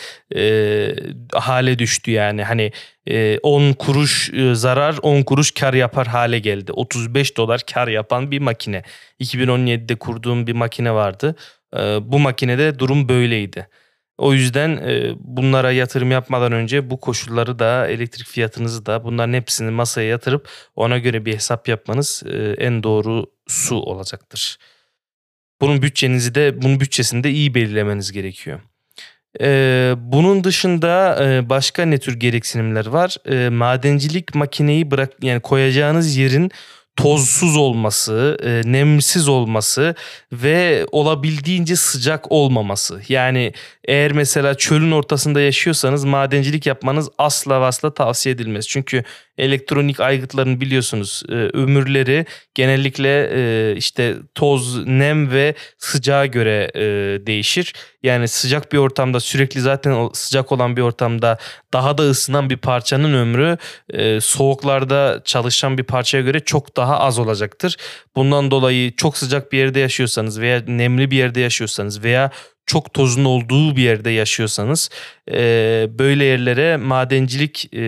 hale 1.33 1.79
düştü 1.79 2.11
yani. 2.11 2.43
Hani 2.43 2.73
10 3.43 3.73
kuruş 3.73 4.31
zarar 4.53 4.97
10 5.03 5.23
kuruş 5.23 5.51
kar 5.51 5.75
yapar 5.75 6.07
hale 6.07 6.39
geldi. 6.39 6.73
35 6.73 7.37
dolar 7.37 7.61
kar 7.75 7.89
yapan 7.89 8.31
bir 8.31 8.39
makine. 8.39 8.83
2017'de 9.21 9.95
kurduğum 9.95 10.47
bir 10.47 10.53
makine 10.53 10.95
vardı. 10.95 11.37
Bu 12.01 12.19
makinede 12.19 12.79
durum 12.79 13.09
böyleydi. 13.09 13.69
O 14.19 14.33
yüzden 14.33 14.77
e, 14.77 15.15
bunlara 15.19 15.73
yatırım 15.73 16.11
yapmadan 16.11 16.53
önce 16.53 16.91
bu 16.91 17.01
koşulları 17.01 17.59
da 17.59 17.89
elektrik 17.89 18.27
fiyatınızı 18.27 18.87
da 18.87 19.05
bunların 19.05 19.33
hepsini 19.33 19.71
masaya 19.71 20.09
yatırıp 20.09 20.49
ona 20.77 20.99
göre 20.99 21.25
bir 21.25 21.35
hesap 21.35 21.69
yapmanız 21.69 22.23
e, 22.27 22.55
en 22.59 22.83
doğru 22.83 23.27
su 23.47 23.77
olacaktır. 23.77 24.59
Bunun 25.61 25.83
bütçenizi 25.83 26.35
de 26.35 26.63
bunun 26.63 26.81
bütçesini 26.81 27.25
de 27.25 27.31
iyi 27.31 27.55
belirlemeniz 27.55 28.13
gerekiyor. 28.13 28.61
Ee, 29.41 29.95
bunun 29.99 30.45
dışında 30.45 31.19
e, 31.25 31.49
başka 31.49 31.85
ne 31.85 31.99
tür 31.99 32.21
gereksinimler 32.21 32.87
var? 32.87 33.17
E, 33.27 33.49
madencilik 33.49 34.35
makineyi 34.35 34.91
bırak 34.91 35.13
yani 35.23 35.41
koyacağınız 35.41 36.17
yerin 36.17 36.51
tozsuz 36.97 37.57
olması, 37.57 38.39
e, 38.43 38.73
nemsiz 38.73 39.29
olması 39.29 39.95
ve 40.33 40.87
olabildiğince 40.93 41.77
sıcak 41.77 42.33
olmaması. 42.33 43.01
Yani 43.09 43.53
eğer 43.85 44.13
mesela 44.13 44.55
çölün 44.55 44.91
ortasında 44.91 45.41
yaşıyorsanız 45.41 46.05
madencilik 46.05 46.67
yapmanız 46.67 47.09
asla 47.19 47.55
asla 47.55 47.95
tavsiye 47.95 48.35
edilmez. 48.35 48.69
Çünkü 48.69 49.05
elektronik 49.39 50.01
aygıtların 50.01 50.61
biliyorsunuz 50.61 51.23
e, 51.29 51.33
ömürleri 51.33 52.27
genellikle 52.55 53.31
e, 53.35 53.77
işte 53.77 54.15
toz, 54.35 54.87
nem 54.87 55.31
ve 55.31 55.55
sıcağa 55.79 56.27
göre 56.27 56.71
e, 56.75 56.81
değişir. 57.27 57.73
Yani 58.03 58.29
sıcak 58.29 58.73
bir 58.73 58.79
ortamda 58.79 59.21
sürekli 59.21 59.61
zaten 59.61 60.09
sıcak 60.13 60.53
olan 60.53 60.77
bir 60.77 60.83
ortamda 60.83 61.39
daha 61.73 61.99
da 61.99 62.03
ısınan 62.03 62.51
bir 62.51 62.57
parçanın 62.57 63.15
ömrü 63.15 63.59
e, 63.91 64.21
soğuklarda 64.21 65.21
çalışan 65.25 65.79
bir 65.79 65.83
parçaya 65.83 66.23
göre 66.23 66.41
çok 66.41 66.77
daha 66.77 66.84
az 66.93 67.19
olacaktır. 67.19 67.77
Bundan 68.17 68.51
dolayı 68.51 68.97
çok 68.97 69.19
sıcak 69.19 69.53
bir 69.53 69.59
yerde 69.59 69.81
yaşıyorsanız 69.81 70.41
veya 70.41 70.63
nemli 70.67 71.11
bir 71.11 71.17
yerde 71.17 71.41
yaşıyorsanız 71.41 72.05
veya 72.05 72.31
çok 72.67 72.95
tozun 72.95 73.25
olduğu 73.25 73.77
bir 73.77 73.83
yerde 73.83 74.11
yaşıyorsanız 74.11 74.91
e, 75.31 75.37
böyle 75.91 76.25
yerlere 76.25 76.77
madencilik 76.77 77.75
e, 77.75 77.81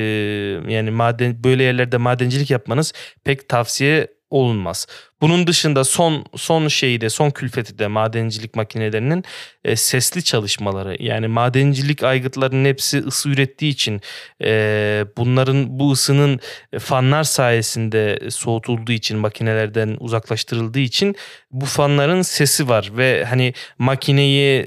yani 0.68 0.90
maden 0.90 1.44
böyle 1.44 1.62
yerlerde 1.62 1.96
madencilik 1.96 2.50
yapmanız 2.50 2.92
pek 3.24 3.48
tavsiye 3.48 4.08
olunmaz. 4.30 4.86
Bunun 5.20 5.46
dışında 5.46 5.84
son 5.84 6.24
son 6.36 6.68
şeyi 6.68 7.00
de 7.00 7.10
son 7.10 7.30
külfeti 7.30 7.78
de 7.78 7.86
madencilik 7.86 8.54
makinelerinin 8.54 9.24
e, 9.64 9.76
sesli 9.76 10.24
çalışmaları. 10.24 11.02
Yani 11.02 11.28
madencilik 11.28 12.02
aygıtlarının 12.02 12.64
hepsi 12.64 12.98
ısı 12.98 13.28
ürettiği 13.28 13.72
için 13.72 14.00
e, 14.42 15.04
bunların 15.16 15.78
bu 15.78 15.92
ısının 15.92 16.40
fanlar 16.78 17.24
sayesinde 17.24 18.30
soğutulduğu 18.30 18.92
için 18.92 19.18
makinelerden 19.18 19.96
uzaklaştırıldığı 20.00 20.78
için 20.78 21.16
bu 21.50 21.66
fanların 21.66 22.22
sesi 22.22 22.68
var 22.68 22.90
ve 22.96 23.24
hani 23.24 23.54
makineyi 23.78 24.62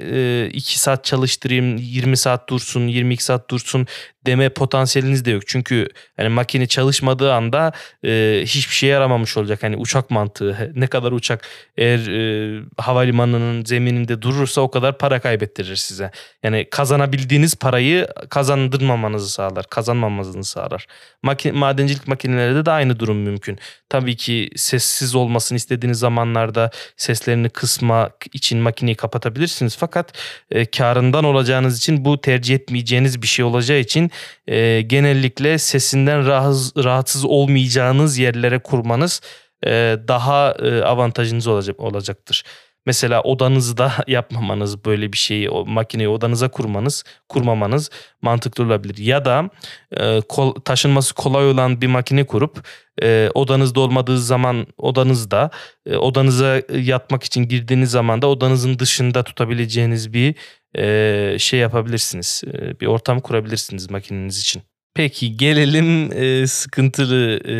2 0.49 0.57
e, 0.57 0.77
saat 0.77 1.03
çalıştırayım 1.03 1.77
20 1.77 2.17
saat 2.17 2.49
dursun 2.49 2.87
22 2.87 3.23
saat 3.23 3.49
dursun 3.49 3.87
deme 4.25 4.49
potansiyeliniz 4.49 5.25
de 5.25 5.31
yok. 5.31 5.43
Çünkü 5.47 5.87
hani 6.17 6.29
makine 6.29 6.67
çalışmadığı 6.67 7.33
anda 7.33 7.71
e, 8.05 8.41
hiçbir 8.45 8.73
şeye 8.73 8.87
yaramamış 8.87 9.37
olacak. 9.37 9.63
Hani 9.63 9.77
uçak 9.77 10.09
mantığı 10.09 10.38
ne 10.75 10.87
kadar 10.87 11.11
uçak 11.11 11.47
eğer 11.77 11.99
e, 11.99 12.61
havalimanının 12.77 13.65
zemininde 13.65 14.21
durursa 14.21 14.61
o 14.61 14.71
kadar 14.71 14.97
para 14.97 15.19
kaybettirir 15.19 15.75
size. 15.75 16.11
Yani 16.43 16.67
kazanabildiğiniz 16.71 17.55
parayı 17.55 18.07
kazandırmamanızı 18.29 19.29
sağlar. 19.29 19.65
Kazanmamanızı 19.69 20.43
sağlar. 20.43 20.87
Maki, 21.23 21.51
madencilik 21.51 22.07
makinelerde 22.07 22.65
de 22.65 22.71
aynı 22.71 22.99
durum 22.99 23.17
mümkün. 23.17 23.59
Tabii 23.89 24.15
ki 24.15 24.49
sessiz 24.55 25.15
olmasını 25.15 25.55
istediğiniz 25.55 25.99
zamanlarda 25.99 26.71
seslerini 26.97 27.49
kısmak 27.49 28.25
için 28.33 28.59
makineyi 28.59 28.95
kapatabilirsiniz. 28.95 29.77
Fakat 29.77 30.13
e, 30.51 30.65
karından 30.65 31.23
olacağınız 31.23 31.77
için 31.77 32.05
bu 32.05 32.21
tercih 32.21 32.55
etmeyeceğiniz 32.55 33.21
bir 33.21 33.27
şey 33.27 33.45
olacağı 33.45 33.79
için 33.79 34.11
e, 34.47 34.81
genellikle 34.81 35.57
sesinden 35.57 36.25
rahatsız, 36.27 36.73
rahatsız 36.75 37.25
olmayacağınız 37.25 38.17
yerlere 38.17 38.59
kurmanız 38.59 39.21
e, 39.65 39.97
daha 40.07 40.51
e, 40.51 40.81
avantajınız 40.81 41.47
olacak, 41.47 41.79
olacaktır. 41.79 42.43
mesela 42.85 43.21
odanızda 43.21 43.91
yapmamanız 44.07 44.85
böyle 44.85 45.13
bir 45.13 45.17
şeyi 45.17 45.49
o 45.49 45.65
makineyi 45.65 46.09
odanıza 46.09 46.47
kurmanız 46.51 47.03
kurmamanız 47.29 47.89
mantıklı 48.21 48.63
olabilir. 48.63 48.97
Ya 48.97 49.25
da 49.25 49.49
e, 49.97 50.21
kol, 50.29 50.53
taşınması 50.53 51.13
kolay 51.15 51.49
olan 51.49 51.81
bir 51.81 51.87
makine 51.87 52.25
kurup 52.25 52.67
e, 53.03 53.29
odanızda 53.33 53.79
olmadığı 53.79 54.19
zaman 54.19 54.67
odanızda 54.77 55.49
e, 55.85 55.95
odanıza 55.97 56.61
yatmak 56.73 57.23
için 57.23 57.47
girdiğiniz 57.47 57.91
zaman 57.91 58.21
da 58.21 58.27
odanızın 58.27 58.79
dışında 58.79 59.23
tutabileceğiniz 59.23 60.13
bir 60.13 60.35
e, 60.77 61.39
şey 61.39 61.59
yapabilirsiniz. 61.59 62.43
E, 62.53 62.79
bir 62.79 62.87
ortam 62.87 63.19
kurabilirsiniz 63.19 63.89
makineniz 63.89 64.39
için. 64.39 64.61
Peki 64.99 65.37
gelelim 65.37 66.11
e, 66.13 66.47
sıkıntılı 66.47 67.39
e, 67.45 67.55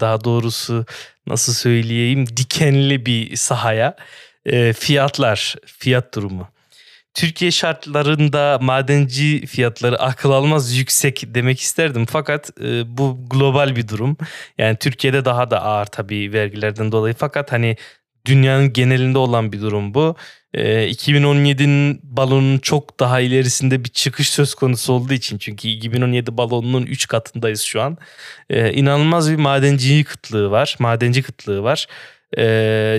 daha 0.00 0.24
doğrusu 0.24 0.86
nasıl 1.26 1.52
söyleyeyim 1.52 2.26
dikenli 2.36 3.06
bir 3.06 3.36
sahaya. 3.36 3.96
E, 4.46 4.72
fiyatlar, 4.72 5.54
fiyat 5.66 6.14
durumu. 6.14 6.48
Türkiye 7.14 7.50
şartlarında 7.50 8.58
madenci 8.62 9.46
fiyatları 9.46 10.00
akıl 10.00 10.30
almaz 10.30 10.76
yüksek 10.76 11.24
demek 11.26 11.60
isterdim. 11.60 12.06
Fakat 12.06 12.50
e, 12.60 12.98
bu 12.98 13.18
global 13.30 13.76
bir 13.76 13.88
durum. 13.88 14.16
Yani 14.58 14.76
Türkiye'de 14.76 15.24
daha 15.24 15.50
da 15.50 15.62
ağır 15.62 15.86
tabii 15.86 16.32
vergilerden 16.32 16.92
dolayı. 16.92 17.14
Fakat 17.18 17.52
hani 17.52 17.76
dünyanın 18.26 18.72
genelinde 18.72 19.18
olan 19.18 19.52
bir 19.52 19.60
durum 19.60 19.94
bu. 19.94 20.16
E, 20.54 20.90
2017'nin 20.90 22.00
balonun 22.02 22.58
çok 22.58 23.00
daha 23.00 23.20
ilerisinde 23.20 23.84
bir 23.84 23.88
çıkış 23.88 24.30
söz 24.30 24.54
konusu 24.54 24.92
olduğu 24.92 25.12
için. 25.14 25.38
Çünkü 25.38 25.68
2017 25.68 26.36
balonunun 26.36 26.82
3 26.86 27.08
katındayız 27.08 27.60
şu 27.60 27.82
an. 27.82 27.98
E, 28.50 28.72
inanılmaz 28.72 29.30
bir 29.30 29.36
madenci 29.36 30.04
kıtlığı 30.04 30.50
var. 30.50 30.76
Madenci 30.78 31.22
kıtlığı 31.22 31.62
var. 31.62 31.86
E, 32.38 32.44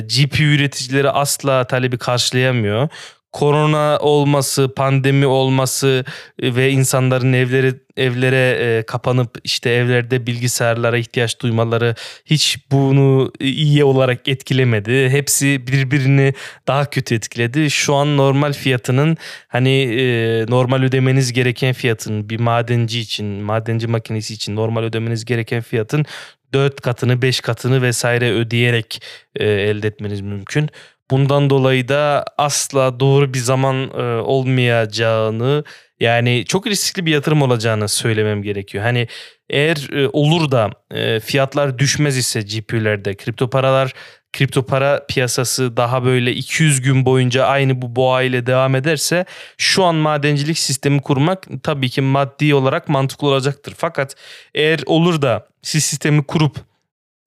GPU 0.01 0.44
üreticileri 0.44 1.10
asla 1.10 1.67
talebi 1.67 1.98
karşılayamıyor 1.98 2.89
korona 3.35 3.97
olması, 4.01 4.73
pandemi 4.75 5.25
olması 5.25 6.05
e, 6.41 6.55
ve 6.55 6.71
insanların 6.71 7.33
evleri 7.33 7.73
evlere 7.97 8.57
e, 8.59 8.83
kapanıp 8.83 9.37
işte 9.43 9.69
evlerde 9.69 10.27
bilgisayarlara 10.27 10.97
ihtiyaç 10.97 11.41
duymaları 11.41 11.95
hiç 12.25 12.57
bunu 12.71 13.31
iyi 13.39 13.83
olarak 13.83 14.27
etkilemedi. 14.27 15.09
Hepsi 15.09 15.67
birbirini 15.67 16.33
daha 16.67 16.89
kötü 16.89 17.15
etkiledi. 17.15 17.71
Şu 17.71 17.95
an 17.95 18.17
normal 18.17 18.53
fiyatının 18.53 19.17
hani 19.47 19.81
e, 19.81 20.45
normal 20.49 20.83
ödemeniz 20.83 21.33
gereken 21.33 21.73
fiyatın 21.73 22.29
bir 22.29 22.39
madenci 22.39 22.99
için, 22.99 23.25
madenci 23.25 23.87
makinesi 23.87 24.33
için 24.33 24.55
normal 24.55 24.83
ödemeniz 24.83 25.25
gereken 25.25 25.61
fiyatın 25.61 26.05
4 26.53 26.81
katını, 26.81 27.21
5 27.21 27.41
katını 27.41 27.81
vesaire 27.81 28.31
ödeyerek 28.31 29.01
elde 29.39 29.87
etmeniz 29.87 30.21
mümkün. 30.21 30.69
Bundan 31.12 31.50
dolayı 31.50 31.88
da 31.88 32.25
asla 32.38 33.00
doğru 33.00 33.33
bir 33.33 33.39
zaman 33.39 33.75
e, 33.75 34.01
olmayacağını 34.21 35.63
yani 36.00 36.45
çok 36.47 36.67
riskli 36.67 37.05
bir 37.05 37.12
yatırım 37.12 37.41
olacağını 37.41 37.89
söylemem 37.89 38.43
gerekiyor. 38.43 38.83
Hani 38.83 39.07
eğer 39.50 39.89
e, 39.93 40.07
olur 40.13 40.51
da 40.51 40.69
e, 40.91 41.19
fiyatlar 41.19 41.79
düşmez 41.79 42.17
ise 42.17 42.41
GPU'lerde 42.41 43.15
kripto 43.15 43.50
paralar 43.50 43.93
kripto 44.33 44.65
para 44.65 45.05
piyasası 45.05 45.77
daha 45.77 46.05
böyle 46.05 46.33
200 46.33 46.81
gün 46.81 47.05
boyunca 47.05 47.45
aynı 47.45 47.81
bu 47.81 47.95
boğa 47.95 48.21
ile 48.21 48.45
devam 48.45 48.75
ederse 48.75 49.25
şu 49.57 49.83
an 49.83 49.95
madencilik 49.95 50.57
sistemi 50.57 51.01
kurmak 51.01 51.47
tabii 51.63 51.89
ki 51.89 52.01
maddi 52.01 52.55
olarak 52.55 52.89
mantıklı 52.89 53.27
olacaktır. 53.27 53.74
Fakat 53.77 54.15
eğer 54.55 54.79
olur 54.85 55.21
da 55.21 55.47
siz 55.62 55.83
sistemi 55.83 56.24
kurup 56.24 56.55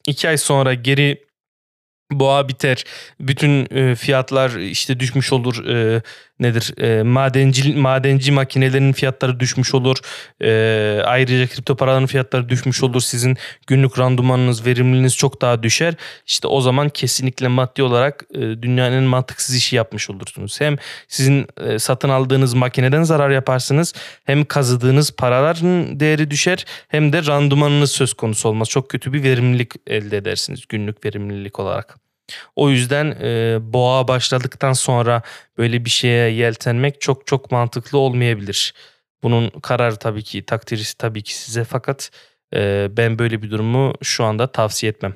2 0.07 0.29
ay 0.29 0.37
sonra 0.37 0.75
geri 0.75 1.28
boğa 2.13 2.49
biter. 2.49 2.85
Bütün 3.21 3.75
e, 3.77 3.95
fiyatlar 3.95 4.51
işte 4.51 5.01
düşmüş 5.01 5.33
olur. 5.33 5.67
E, 5.67 6.03
nedir? 6.41 6.83
E, 6.83 7.03
madenci 7.03 7.75
madenci 7.75 8.33
makinelerin 8.33 8.93
fiyatları 8.93 9.41
düşmüş 9.41 9.75
olur. 9.75 9.97
E, 10.43 10.51
ayrıca 11.05 11.47
kripto 11.47 11.77
paraların 11.77 12.07
fiyatları 12.07 12.49
düşmüş 12.49 12.83
olur. 12.83 13.01
Sizin 13.01 13.37
günlük 13.67 13.99
randımanınız, 13.99 14.67
verimliliğiniz 14.67 15.17
çok 15.17 15.43
daha 15.43 15.63
düşer. 15.63 15.95
İşte 16.27 16.49
o 16.49 16.61
zaman 16.61 16.89
kesinlikle 16.89 17.49
maddi 17.49 17.83
olarak 17.83 18.25
e, 18.35 18.39
dünyanın 18.39 19.05
mantıksız 19.05 19.57
işi 19.57 19.77
yapmış 19.77 20.11
olursunuz. 20.11 20.61
Hem 20.61 20.77
sizin 21.09 21.47
e, 21.67 21.79
satın 21.79 22.09
aldığınız 22.09 22.55
makineden 22.55 23.03
zarar 23.03 23.31
yaparsınız. 23.31 23.95
Hem 24.25 24.45
kazıdığınız 24.45 25.11
paraların 25.11 26.01
değeri 26.01 26.31
düşer. 26.31 26.65
Hem 26.89 27.13
de 27.13 27.27
randımanınız 27.27 27.93
söz 27.93 28.15
konusu 28.15 28.49
olmaz. 28.49 28.69
Çok 28.69 28.91
kötü 28.91 29.13
bir 29.13 29.23
verimlilik 29.23 29.73
elde 29.87 30.17
edersiniz 30.17 30.61
günlük 30.69 31.05
verimlilik 31.05 31.59
olarak. 31.59 32.08
O 32.57 32.71
yüzden 32.71 33.17
e, 33.23 33.59
boğa 33.61 34.09
başladıktan 34.09 34.73
sonra 34.73 35.23
böyle 35.59 35.85
bir 35.85 35.91
şeye 35.91 36.31
yeltenmek 36.31 37.01
çok 37.01 37.27
çok 37.27 37.51
mantıklı 37.51 37.99
olmayabilir. 37.99 38.75
Bunun 39.23 39.51
kararı 39.51 39.97
tabii 39.97 40.23
ki 40.23 40.47
takdiri 40.47 40.83
tabii 40.99 41.23
ki 41.23 41.37
size 41.37 41.65
fakat 41.65 42.11
e, 42.55 42.89
ben 42.91 43.19
böyle 43.19 43.43
bir 43.43 43.51
durumu 43.51 43.95
şu 44.03 44.25
anda 44.25 44.53
tavsiye 44.53 44.91
etmem. 44.91 45.15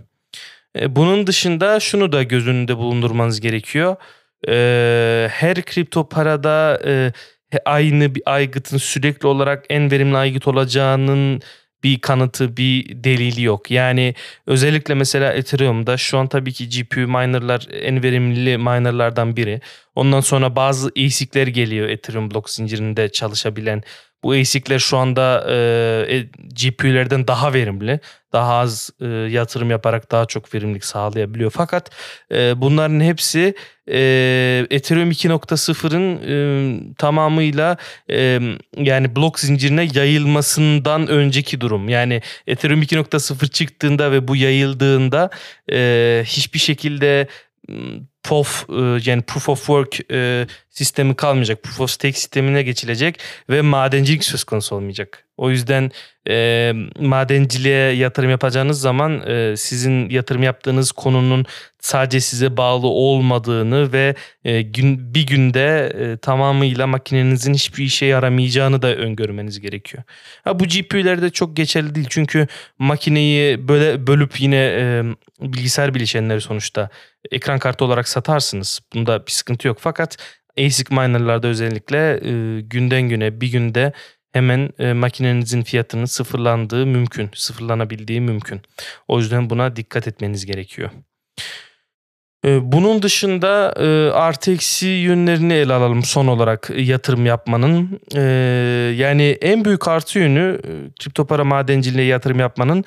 E, 0.81 0.96
bunun 0.96 1.27
dışında 1.27 1.81
şunu 1.81 2.12
da 2.12 2.22
göz 2.22 2.48
önünde 2.48 2.77
bulundurmanız 2.77 3.40
gerekiyor. 3.40 3.96
E, 4.48 5.29
her 5.31 5.62
kripto 5.62 6.09
parada 6.09 6.81
e, 6.87 7.12
aynı 7.64 8.14
bir 8.14 8.22
aygıtın 8.27 8.79
sürekli 8.79 9.27
olarak 9.27 9.64
en 9.68 9.90
verimli 9.90 10.16
aygıt 10.16 10.48
olacağının 10.48 11.40
bir 11.85 12.01
kanıtı, 12.01 12.57
bir 12.57 13.05
delili 13.05 13.42
yok. 13.42 13.71
Yani 13.71 14.14
özellikle 14.47 14.95
mesela 14.95 15.33
Ethereum'da 15.33 15.97
şu 15.97 16.18
an 16.18 16.27
tabii 16.27 16.53
ki 16.53 16.68
GPU 16.68 17.01
minerlar 17.01 17.68
en 17.73 18.03
verimli 18.03 18.59
minerlardan 18.59 19.37
biri. 19.37 19.61
Ondan 19.95 20.21
sonra 20.21 20.57
bazı 20.57 20.92
ASIC'ler 21.07 21.47
geliyor 21.47 21.88
Ethereum 21.88 22.31
blok 22.31 22.51
zincirinde 22.51 23.09
çalışabilen. 23.09 23.83
Bu 24.24 24.32
ASIC'ler 24.32 24.78
şu 24.78 24.96
anda 24.96 25.44
e, 25.48 26.16
e 26.16 26.28
GPU'lerden 26.62 27.26
daha 27.26 27.52
verimli. 27.52 28.00
Daha 28.32 28.54
az 28.54 28.90
e, 29.00 29.06
yatırım 29.06 29.70
yaparak 29.70 30.11
daha 30.11 30.26
çok 30.26 30.54
verimlilik 30.54 30.85
sağlayabiliyor. 30.85 31.50
Fakat 31.50 31.90
e, 32.32 32.61
bunların 32.61 33.00
hepsi 33.00 33.54
e, 33.88 34.66
Ethereum 34.70 35.11
2.0'ın 35.11 36.18
e, 36.28 36.94
tamamıyla 36.98 37.76
e, 38.11 38.40
yani 38.76 39.16
blok 39.16 39.40
zincirine 39.40 39.88
yayılmasından 39.94 41.08
önceki 41.08 41.61
durum. 41.61 41.88
Yani 41.88 42.22
Ethereum 42.46 42.82
2.0 42.82 43.50
çıktığında 43.50 44.12
ve 44.12 44.28
bu 44.28 44.37
yayıldığında 44.37 45.30
e, 45.72 46.22
hiçbir 46.26 46.58
şekilde 46.58 47.28
POF 48.22 48.66
e, 48.70 49.11
yani 49.11 49.22
Proof 49.22 49.48
of 49.48 49.59
Work 49.59 50.12
e, 50.12 50.46
sistemi 50.70 51.16
kalmayacak. 51.16 51.62
Proof 51.62 51.81
of 51.81 51.90
Stake 51.90 52.12
sistemine 52.12 52.62
geçilecek 52.62 53.18
ve 53.51 53.62
madencilik 53.62 54.25
söz 54.25 54.44
konusu 54.44 54.77
olmayacak. 54.77 55.25
O 55.37 55.51
yüzden 55.51 55.90
e, 56.29 56.72
madenciliğe 57.01 57.92
yatırım 57.92 58.31
yapacağınız 58.31 58.81
zaman 58.81 59.29
e, 59.29 59.57
sizin 59.57 60.11
yatırım 60.11 60.42
yaptığınız 60.42 60.92
konunun 60.92 61.46
sadece 61.81 62.20
size 62.20 62.57
bağlı 62.57 62.87
olmadığını 62.87 63.92
ve 63.92 64.14
e, 64.44 64.62
gün 64.62 65.14
bir 65.14 65.27
günde 65.27 65.92
e, 65.98 66.16
tamamıyla 66.16 66.87
makinenizin 66.87 67.55
hiçbir 67.55 67.85
işe 67.85 68.07
yaramayacağını 68.07 68.83
da 68.83 68.94
öngörmeniz 68.96 69.61
gerekiyor. 69.61 70.03
Ha, 70.44 70.61
bu 70.61 70.64
GPU'lerde 70.64 71.31
çok 71.31 71.57
geçerli 71.57 71.94
değil 71.94 72.07
çünkü 72.11 72.46
makineyi 72.79 73.68
böyle 73.68 74.07
bölüp 74.07 74.40
yine 74.40 74.57
e, 74.57 75.03
bilgisayar 75.40 75.94
bileşenleri 75.94 76.40
sonuçta 76.40 76.90
ekran 77.30 77.58
kartı 77.58 77.85
olarak 77.85 78.08
satarsınız. 78.08 78.80
Bunda 78.94 79.26
bir 79.26 79.32
sıkıntı 79.32 79.68
yok. 79.68 79.78
Fakat 79.80 80.16
ASIC 80.58 80.94
minerlarda 80.94 81.48
özellikle 81.48 82.20
e, 82.24 82.61
günden 82.61 83.02
güne 83.02 83.40
bir 83.40 83.52
günde 83.52 83.92
hemen 84.32 84.70
e, 84.78 84.92
makinenizin 84.92 85.62
fiyatının 85.62 86.04
sıfırlandığı 86.04 86.87
mümkün. 86.87 87.30
Sıfırlanabildiği 87.35 88.20
mümkün. 88.20 88.61
O 89.08 89.18
yüzden 89.18 89.50
buna 89.50 89.76
dikkat 89.76 90.08
etmeniz 90.08 90.46
gerekiyor. 90.46 90.90
Ee, 92.44 92.72
bunun 92.72 93.02
dışında 93.02 93.74
e, 93.78 94.11
artı 94.11 94.52
eksi 94.52 94.87
yönlerini 94.87 95.52
ele 95.52 95.72
alalım 95.72 96.02
son 96.02 96.26
olarak 96.26 96.70
yatırım 96.76 97.26
yapmanın. 97.26 98.00
Ee, 98.16 98.20
yani 98.96 99.38
en 99.40 99.64
büyük 99.64 99.88
artı 99.88 100.18
yönü 100.18 100.61
e, 100.64 100.70
kripto 101.00 101.26
para 101.26 101.44
madenciliğe 101.44 102.07
yatırım 102.07 102.40
yapmanın 102.40 102.85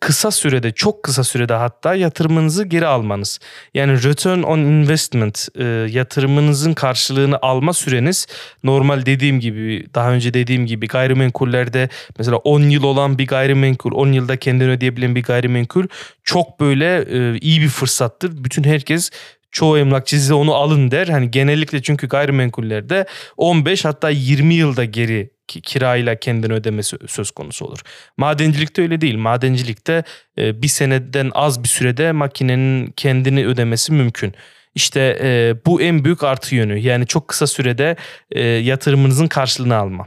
kısa 0.00 0.30
sürede 0.30 0.72
çok 0.72 1.02
kısa 1.02 1.24
sürede 1.24 1.54
hatta 1.54 1.94
yatırımınızı 1.94 2.64
geri 2.64 2.86
almanız. 2.86 3.40
Yani 3.74 4.02
return 4.02 4.42
on 4.42 4.58
investment 4.58 5.48
e, 5.58 5.64
yatırımınızın 5.90 6.74
karşılığını 6.74 7.38
alma 7.42 7.72
süreniz 7.72 8.26
normal 8.64 9.06
dediğim 9.06 9.40
gibi 9.40 9.86
daha 9.94 10.12
önce 10.12 10.34
dediğim 10.34 10.66
gibi 10.66 10.86
gayrimenkullerde 10.86 11.88
mesela 12.18 12.36
10 12.36 12.60
yıl 12.60 12.82
olan 12.82 13.18
bir 13.18 13.26
gayrimenkul 13.26 13.92
10 13.92 14.12
yılda 14.12 14.36
kendini 14.36 14.70
ödeyebilen 14.70 15.14
bir 15.14 15.22
gayrimenkul 15.22 15.86
çok 16.24 16.60
böyle 16.60 17.06
iyi 17.40 17.60
bir 17.60 17.68
fırsattır. 17.68 18.44
Bütün 18.44 18.64
herkes 18.64 18.97
herkes 18.98 19.10
çoğu 19.50 19.78
emlakçı 19.78 20.16
size 20.16 20.34
onu 20.34 20.54
alın 20.54 20.90
der. 20.90 21.08
Hani 21.08 21.30
genellikle 21.30 21.82
çünkü 21.82 22.08
gayrimenkullerde 22.08 23.06
15 23.36 23.84
hatta 23.84 24.10
20 24.10 24.54
yılda 24.54 24.84
geri 24.84 25.30
kirayla 25.46 26.16
kendini 26.16 26.52
ödemesi 26.52 26.96
söz 27.06 27.30
konusu 27.30 27.64
olur. 27.64 27.80
Madencilikte 28.16 28.82
öyle 28.82 29.00
değil. 29.00 29.16
Madencilikte 29.16 30.04
e, 30.38 30.62
bir 30.62 30.68
seneden 30.68 31.30
az 31.34 31.62
bir 31.62 31.68
sürede 31.68 32.12
makinenin 32.12 32.92
kendini 32.96 33.46
ödemesi 33.46 33.92
mümkün. 33.92 34.34
İşte 34.74 35.18
e, 35.22 35.54
bu 35.66 35.80
en 35.82 36.04
büyük 36.04 36.22
artı 36.22 36.54
yönü. 36.54 36.78
Yani 36.78 37.06
çok 37.06 37.28
kısa 37.28 37.46
sürede 37.46 37.96
e, 38.30 38.42
yatırımınızın 38.42 39.28
karşılığını 39.28 39.76
alma. 39.76 40.06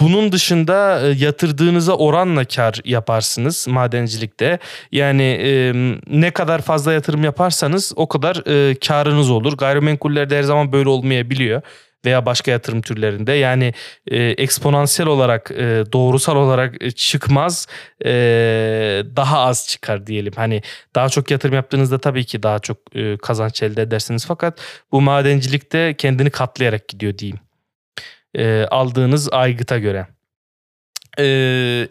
Bunun 0.00 0.32
dışında 0.32 1.00
e, 1.00 1.08
yatırdığınıza 1.08 1.92
oranla 1.92 2.44
kar 2.44 2.80
yaparsınız 2.84 3.68
madencilikte. 3.68 4.58
Yani 4.92 5.38
ne 6.06 6.30
kadar 6.30 6.62
fazla 6.62 6.92
yatırım 6.92 7.24
yaparsanız 7.24 7.92
o 7.96 8.08
kadar 8.08 8.36
e, 8.46 8.74
karınız 8.74 9.30
olur. 9.30 9.56
Gayrimenkullerde 9.56 10.38
her 10.38 10.42
zaman 10.42 10.72
böyle 10.72 10.88
olmayabiliyor 10.88 11.62
veya 12.04 12.26
başka 12.26 12.50
yatırım 12.50 12.82
türlerinde 12.82 13.32
yani 13.32 13.74
e, 14.06 14.16
eksponansiyel 14.16 15.08
olarak 15.08 15.50
e, 15.50 15.84
doğrusal 15.92 16.36
olarak 16.36 16.82
e, 16.82 16.90
çıkmaz 16.90 17.66
e, 18.04 18.10
daha 19.16 19.38
az 19.38 19.68
çıkar 19.68 20.06
diyelim. 20.06 20.32
Hani 20.36 20.62
daha 20.94 21.08
çok 21.08 21.30
yatırım 21.30 21.54
yaptığınızda 21.54 21.98
tabii 21.98 22.24
ki 22.24 22.42
daha 22.42 22.58
çok 22.58 22.96
e, 22.96 23.16
kazanç 23.16 23.62
elde 23.62 23.82
edersiniz 23.82 24.26
fakat 24.26 24.60
bu 24.92 25.00
madencilikte 25.00 25.94
kendini 25.94 26.30
katlayarak 26.30 26.88
gidiyor 26.88 27.18
diyeyim 27.18 27.47
e, 28.34 28.64
aldığınız 28.70 29.32
aygıta 29.32 29.78
göre. 29.78 30.06
E, 31.18 31.88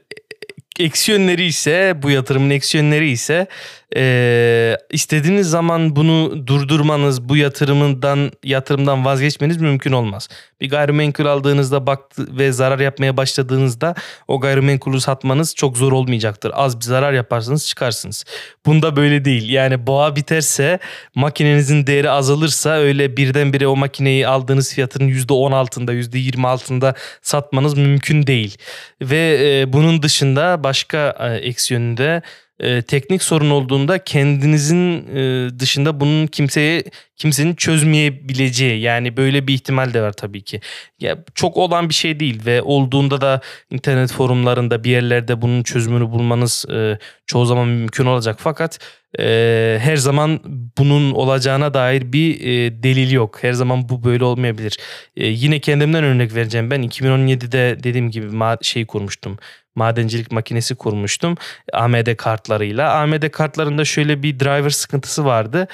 eksi 0.79 1.11
yönleri 1.11 1.45
ise 1.45 1.93
bu 2.01 2.09
yatırımın 2.09 2.49
eksi 2.49 2.77
ise 3.11 3.47
e, 3.95 4.77
istediğiniz 4.91 5.49
zaman 5.49 5.95
bunu 5.95 6.47
durdurmanız, 6.47 7.29
bu 7.29 7.37
yatırımından 7.37 8.31
yatırımdan 8.43 9.05
vazgeçmeniz 9.05 9.57
mümkün 9.57 9.91
olmaz. 9.91 10.29
Bir 10.61 10.69
gayrimenkul 10.69 11.25
aldığınızda 11.25 11.87
baktı 11.87 12.27
ve 12.37 12.51
zarar 12.51 12.79
yapmaya 12.79 13.17
başladığınızda 13.17 13.95
o 14.27 14.39
gayrimenkulü 14.39 15.01
satmanız 15.01 15.55
çok 15.55 15.77
zor 15.77 15.91
olmayacaktır. 15.91 16.51
Az 16.55 16.79
bir 16.79 16.85
zarar 16.85 17.13
yaparsanız 17.13 17.67
çıkarsınız. 17.67 18.25
Bunda 18.65 18.95
böyle 18.95 19.25
değil. 19.25 19.49
Yani 19.49 19.87
boğa 19.87 20.15
biterse 20.15 20.79
makinenizin 21.15 21.87
değeri 21.87 22.09
azalırsa 22.09 22.69
öyle 22.69 23.17
birdenbire 23.17 23.67
o 23.67 23.75
makineyi 23.75 24.27
aldığınız 24.27 24.73
fiyatın 24.73 25.07
%10 25.07 25.55
altında 25.55 25.93
%20 25.93 26.47
altında 26.47 26.93
satmanız 27.21 27.77
mümkün 27.77 28.27
değil. 28.27 28.57
Ve 29.01 29.37
e, 29.41 29.73
bunun 29.73 30.01
dışında 30.01 30.63
başka 30.63 31.15
e, 31.19 31.35
eksi 31.35 31.73
yönünde 31.73 32.21
e, 32.59 32.81
teknik 32.81 33.23
sorun 33.23 33.49
olduğunda 33.49 34.03
kendinizin 34.03 35.07
e, 35.15 35.49
dışında 35.59 35.99
bunun 35.99 36.27
kimseye 36.27 36.83
kimsenin 37.15 37.55
çözmeyebileceği 37.55 38.81
yani 38.81 39.17
böyle 39.17 39.47
bir 39.47 39.53
ihtimal 39.53 39.93
de 39.93 40.01
var 40.01 40.11
tabii 40.11 40.41
ki. 40.41 40.61
Ya 40.99 41.17
çok 41.35 41.57
olan 41.57 41.89
bir 41.89 41.93
şey 41.93 42.19
değil 42.19 42.45
ve 42.45 42.61
olduğunda 42.61 43.21
da 43.21 43.41
internet 43.69 44.11
forumlarında 44.11 44.83
bir 44.83 44.91
yerlerde 44.91 45.41
bunun 45.41 45.63
çözümünü 45.63 46.11
bulmanız 46.11 46.65
e, 46.69 46.97
çoğu 47.25 47.45
zaman 47.45 47.67
mümkün 47.67 48.05
olacak 48.05 48.37
fakat 48.39 48.79
e, 49.19 49.77
her 49.81 49.95
zaman 49.95 50.39
bunun 50.77 51.11
olacağına 51.11 51.73
dair 51.73 52.13
bir 52.13 52.41
e, 52.41 52.83
delil 52.83 53.11
yok. 53.11 53.43
Her 53.43 53.53
zaman 53.53 53.89
bu 53.89 54.03
böyle 54.03 54.23
olmayabilir. 54.23 54.77
E, 55.17 55.27
yine 55.27 55.59
kendimden 55.59 56.03
örnek 56.03 56.35
vereceğim. 56.35 56.71
Ben 56.71 56.83
2017'de 56.83 57.83
dediğim 57.83 58.11
gibi 58.11 58.27
şey 58.61 58.85
kurmuştum 58.85 59.37
madencilik 59.77 60.31
makinesi 60.31 60.75
kurmuştum 60.75 61.37
AMD 61.73 62.15
kartlarıyla. 62.15 62.93
AMD 62.93 63.29
kartlarında 63.29 63.85
şöyle 63.85 64.23
bir 64.23 64.39
driver 64.39 64.69
sıkıntısı 64.69 65.25
vardı. 65.25 65.67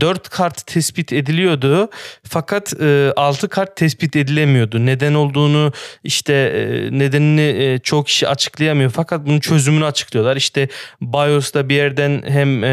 4 0.00 0.18
e, 0.18 0.30
kart 0.30 0.66
tespit 0.66 1.12
ediliyordu 1.12 1.90
fakat 2.22 2.72
6 3.16 3.46
e, 3.46 3.48
kart 3.48 3.76
tespit 3.76 4.16
edilemiyordu. 4.16 4.86
Neden 4.86 5.14
olduğunu 5.14 5.72
işte 6.04 6.32
e, 6.32 6.98
nedenini 6.98 7.80
çok 7.82 8.06
kişi 8.06 8.28
açıklayamıyor 8.28 8.90
fakat 8.90 9.26
bunun 9.26 9.40
çözümünü 9.40 9.84
açıklıyorlar. 9.84 10.36
İşte 10.36 10.68
BIOS'ta 11.00 11.68
bir 11.68 11.74
yerden 11.74 12.22
hem 12.26 12.64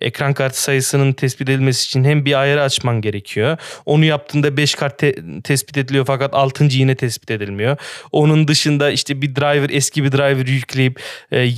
ekran 0.00 0.34
kartı 0.34 0.62
sayısının 0.62 1.12
tespit 1.12 1.48
edilmesi 1.48 1.84
için 1.84 2.04
hem 2.04 2.24
bir 2.24 2.40
ayarı 2.40 2.62
açman 2.62 3.00
gerekiyor. 3.00 3.56
Onu 3.86 4.04
yaptığında 4.04 4.56
5 4.56 4.74
kart 4.74 4.98
te- 4.98 5.42
tespit 5.44 5.76
ediliyor 5.76 6.04
fakat 6.06 6.34
6. 6.34 6.64
yine 6.64 6.94
tespit 6.94 7.30
edilmiyor. 7.30 7.76
Onun 8.12 8.48
dışında 8.48 8.90
işte 8.90 9.22
bir 9.22 9.34
driver 9.34 9.70
eski 9.70 10.04
bir 10.04 10.12
driver 10.12 10.27
driver 10.28 10.46
yükleyip 10.46 11.00
e, 11.32 11.48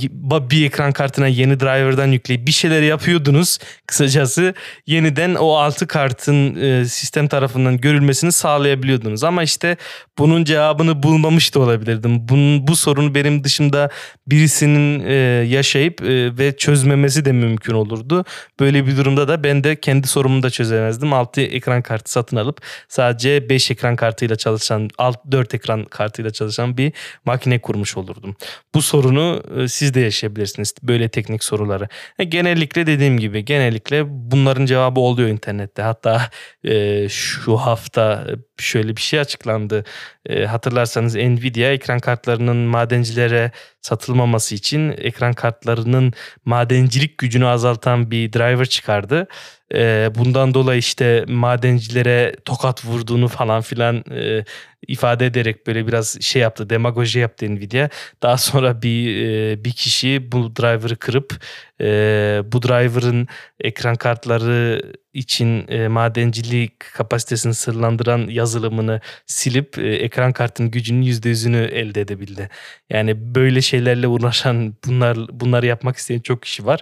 bir 0.51 0.65
ekran 0.65 0.91
kartına 0.91 1.27
yeni 1.27 1.59
driver'dan 1.59 2.07
yükleyip 2.07 2.47
bir 2.47 2.51
şeyler 2.51 2.81
yapıyordunuz. 2.81 3.57
Kısacası 3.87 4.53
yeniden 4.87 5.35
o 5.35 5.53
altı 5.53 5.87
kartın 5.87 6.55
e, 6.55 6.85
sistem 6.85 7.27
tarafından 7.27 7.77
görülmesini 7.77 8.31
sağlayabiliyordunuz. 8.31 9.23
Ama 9.23 9.43
işte 9.43 9.77
bunun 10.17 10.43
cevabını 10.43 11.03
bulmamış 11.03 11.55
da 11.55 11.59
olabilirdim. 11.59 12.29
Bunun, 12.29 12.67
bu 12.67 12.75
sorunu 12.75 13.15
benim 13.15 13.43
dışında 13.43 13.89
birisinin 14.27 15.05
e, 15.05 15.13
yaşayıp 15.47 16.01
ve 16.37 16.57
çözmemesi 16.57 17.25
de 17.25 17.31
mümkün 17.31 17.73
olurdu. 17.73 18.25
Böyle 18.59 18.87
bir 18.87 18.97
durumda 18.97 19.27
da 19.27 19.43
ben 19.43 19.63
de 19.63 19.79
kendi 19.79 20.07
sorumu 20.07 20.43
da 20.43 20.49
çözemezdim. 20.49 21.13
6 21.13 21.41
ekran 21.41 21.81
kartı 21.81 22.11
satın 22.11 22.37
alıp 22.37 22.61
sadece 22.87 23.49
5 23.49 23.71
ekran 23.71 23.95
kartıyla 23.95 24.35
çalışan, 24.35 24.89
6 24.97 25.31
4 25.31 25.53
ekran 25.53 25.85
kartıyla 25.85 26.31
çalışan 26.31 26.77
bir 26.77 26.93
makine 27.25 27.59
kurmuş 27.59 27.97
olurdum. 27.97 28.35
Bu 28.75 28.81
sorunu 28.81 29.43
e, 29.57 29.67
siz 29.67 29.93
de 29.93 29.99
yaşayabilirsiniz. 29.99 30.73
Böyle 30.83 31.09
teknik 31.09 31.43
soruları. 31.43 31.87
E, 32.19 32.23
genellikle 32.23 32.87
dediğim 32.87 33.17
gibi 33.19 33.45
genellikle 33.45 34.03
bunların 34.07 34.65
cevabı 34.65 34.99
oluyor 34.99 35.29
internette. 35.29 35.81
Hatta 35.81 36.29
e, 36.63 37.09
şu 37.09 37.57
hafta 37.57 38.27
şöyle 38.61 38.95
bir 38.95 39.01
şey 39.01 39.19
açıklandı. 39.19 39.83
E, 40.25 40.45
hatırlarsanız 40.45 41.15
Nvidia 41.15 41.69
ekran 41.69 41.99
kartlarının 41.99 42.57
madencilere 42.57 43.51
satılmaması 43.81 44.55
için 44.55 44.89
ekran 44.97 45.33
kartlarının 45.33 46.13
madencilik 46.45 47.17
gücünü 47.17 47.47
azaltan 47.47 48.11
bir 48.11 48.33
driver 48.33 48.65
çıkardı. 48.65 49.27
E, 49.73 50.09
bundan 50.15 50.53
dolayı 50.53 50.79
işte 50.79 51.25
madencilere 51.27 52.35
tokat 52.45 52.85
vurduğunu 52.85 53.27
falan 53.27 53.61
filan 53.61 54.03
e, 54.11 54.45
ifade 54.87 55.25
ederek 55.25 55.67
böyle 55.67 55.87
biraz 55.87 56.21
şey 56.21 56.41
yaptı, 56.41 56.69
demagoji 56.69 57.19
yaptı 57.19 57.55
Nvidia. 57.55 57.89
Daha 58.23 58.37
sonra 58.37 58.81
bir 58.81 59.25
e, 59.25 59.63
bir 59.63 59.71
kişi 59.71 60.31
bu 60.31 60.55
driver'ı 60.55 60.95
kırıp 60.95 61.43
e, 61.81 62.41
bu 62.45 62.61
driver'ın 62.61 63.27
ekran 63.59 63.95
kartları 63.95 64.81
için 65.13 65.67
e, 65.67 65.87
madencilik 65.87 66.79
kapasitesini 66.79 67.53
sırlandıran 67.53 68.27
yazılımını 68.29 69.01
silip 69.25 69.77
e, 69.77 69.95
ekran 69.95 70.33
kartının 70.33 70.71
gücünün 70.71 71.03
%100'ünü 71.03 71.67
elde 71.67 72.01
edebildi. 72.01 72.49
Yani 72.89 73.35
böyle 73.35 73.61
şeylerle 73.61 74.07
uğraşan 74.07 74.75
bunlar 74.87 75.17
bunları 75.31 75.65
yapmak 75.65 75.97
isteyen 75.97 76.19
çok 76.19 76.41
kişi 76.41 76.65
var. 76.65 76.79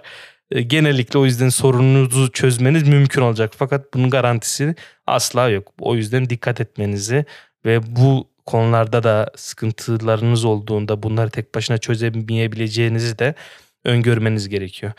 E, 0.50 0.62
genellikle 0.62 1.18
o 1.18 1.24
yüzden 1.24 1.48
sorununuzu 1.48 2.32
çözmeniz 2.32 2.88
mümkün 2.88 3.22
olacak. 3.22 3.52
Fakat 3.56 3.94
bunun 3.94 4.10
garantisi 4.10 4.74
asla 5.06 5.48
yok. 5.48 5.72
O 5.80 5.94
yüzden 5.94 6.30
dikkat 6.30 6.60
etmenizi 6.60 7.24
ve 7.64 7.96
bu 7.96 8.30
konularda 8.46 9.02
da 9.02 9.30
sıkıntılarınız 9.36 10.44
olduğunda 10.44 11.02
bunları 11.02 11.30
tek 11.30 11.54
başına 11.54 11.78
çözemeyebileceğinizi 11.78 13.18
de 13.18 13.34
öngörmeniz 13.84 14.48
gerekiyor. 14.48 14.92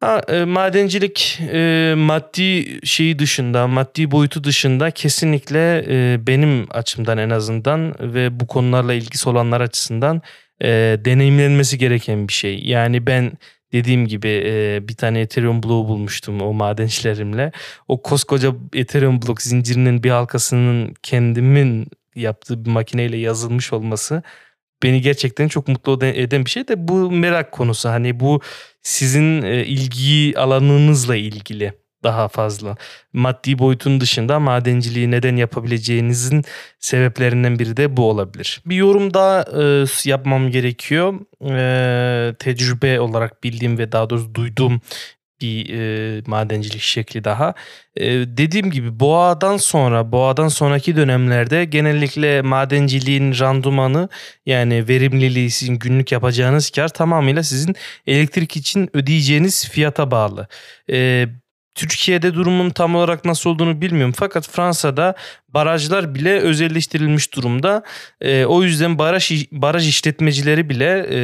Ha, 0.00 0.22
e, 0.28 0.44
madencilik 0.44 1.40
e, 1.52 1.94
maddi 1.96 2.78
şeyi 2.86 3.18
dışında, 3.18 3.66
maddi 3.66 4.10
boyutu 4.10 4.44
dışında 4.44 4.90
kesinlikle 4.90 5.84
e, 5.88 6.26
benim 6.26 6.66
açımdan 6.70 7.18
en 7.18 7.30
azından 7.30 7.94
ve 8.00 8.40
bu 8.40 8.46
konularla 8.46 8.94
ilgisi 8.94 9.28
olanlar 9.28 9.60
açısından 9.60 10.22
e, 10.62 10.68
deneyimlenmesi 11.04 11.78
gereken 11.78 12.28
bir 12.28 12.32
şey. 12.32 12.60
Yani 12.64 13.06
ben 13.06 13.32
dediğim 13.72 14.06
gibi 14.06 14.42
e, 14.46 14.80
bir 14.88 14.94
tane 14.94 15.20
Ethereum 15.20 15.62
bloğu 15.62 15.88
bulmuştum 15.88 16.40
o 16.40 16.52
madencilerimle. 16.52 17.52
O 17.88 18.02
koskoca 18.02 18.54
Ethereum 18.74 19.22
blok 19.22 19.42
zincirinin 19.42 20.02
bir 20.02 20.10
halkasının 20.10 20.94
kendimin 21.02 21.88
yaptığı 22.14 22.64
bir 22.64 22.70
makineyle 22.70 23.16
yazılmış 23.16 23.72
olması 23.72 24.22
beni 24.82 25.00
gerçekten 25.00 25.48
çok 25.48 25.68
mutlu 25.68 26.06
eden 26.06 26.44
bir 26.44 26.50
şey 26.50 26.68
de 26.68 26.88
bu 26.88 27.10
merak 27.10 27.52
konusu. 27.52 27.88
Hani 27.88 28.20
bu 28.20 28.40
sizin 28.82 29.42
e, 29.42 29.64
ilgi 29.64 30.38
alanınızla 30.38 31.16
ilgili 31.16 31.72
daha 32.06 32.28
fazla. 32.28 32.76
Maddi 33.12 33.58
boyutun 33.58 34.00
dışında 34.00 34.40
madenciliği 34.40 35.10
neden 35.10 35.36
yapabileceğinizin 35.36 36.44
sebeplerinden 36.78 37.58
biri 37.58 37.76
de 37.76 37.96
bu 37.96 38.10
olabilir. 38.10 38.62
Bir 38.66 38.76
yorum 38.76 39.14
daha 39.14 39.44
e, 39.62 39.84
yapmam 40.04 40.50
gerekiyor. 40.50 41.14
E, 41.42 42.34
tecrübe 42.34 43.00
olarak 43.00 43.44
bildiğim 43.44 43.78
ve 43.78 43.92
daha 43.92 44.10
doğrusu 44.10 44.34
duyduğum 44.34 44.80
bir 45.40 45.74
e, 45.74 46.22
madencilik 46.26 46.80
şekli 46.80 47.24
daha. 47.24 47.54
E, 47.96 48.04
dediğim 48.10 48.70
gibi 48.70 49.00
boğadan 49.00 49.56
sonra, 49.56 50.12
boğadan 50.12 50.48
sonraki 50.48 50.96
dönemlerde 50.96 51.64
genellikle 51.64 52.42
madenciliğin 52.42 53.38
randumanı 53.40 54.08
yani 54.46 54.88
verimliliği 54.88 55.50
sizin 55.50 55.78
günlük 55.78 56.12
yapacağınız 56.12 56.70
kar 56.70 56.88
tamamıyla 56.88 57.42
sizin 57.42 57.76
elektrik 58.06 58.56
için 58.56 58.90
ödeyeceğiniz 58.96 59.68
fiyata 59.68 60.10
bağlı. 60.10 60.48
E, 60.90 61.26
Türkiye'de 61.76 62.34
durumun 62.34 62.70
tam 62.70 62.94
olarak 62.94 63.24
nasıl 63.24 63.50
olduğunu 63.50 63.80
bilmiyorum. 63.80 64.14
Fakat 64.16 64.48
Fransa'da 64.48 65.14
barajlar 65.48 66.14
bile 66.14 66.40
özelleştirilmiş 66.40 67.34
durumda. 67.34 67.82
E, 68.20 68.44
o 68.44 68.62
yüzden 68.62 68.98
baraj 68.98 69.32
baraj 69.52 69.88
işletmecileri 69.88 70.68
bile 70.68 71.06
e, 71.10 71.18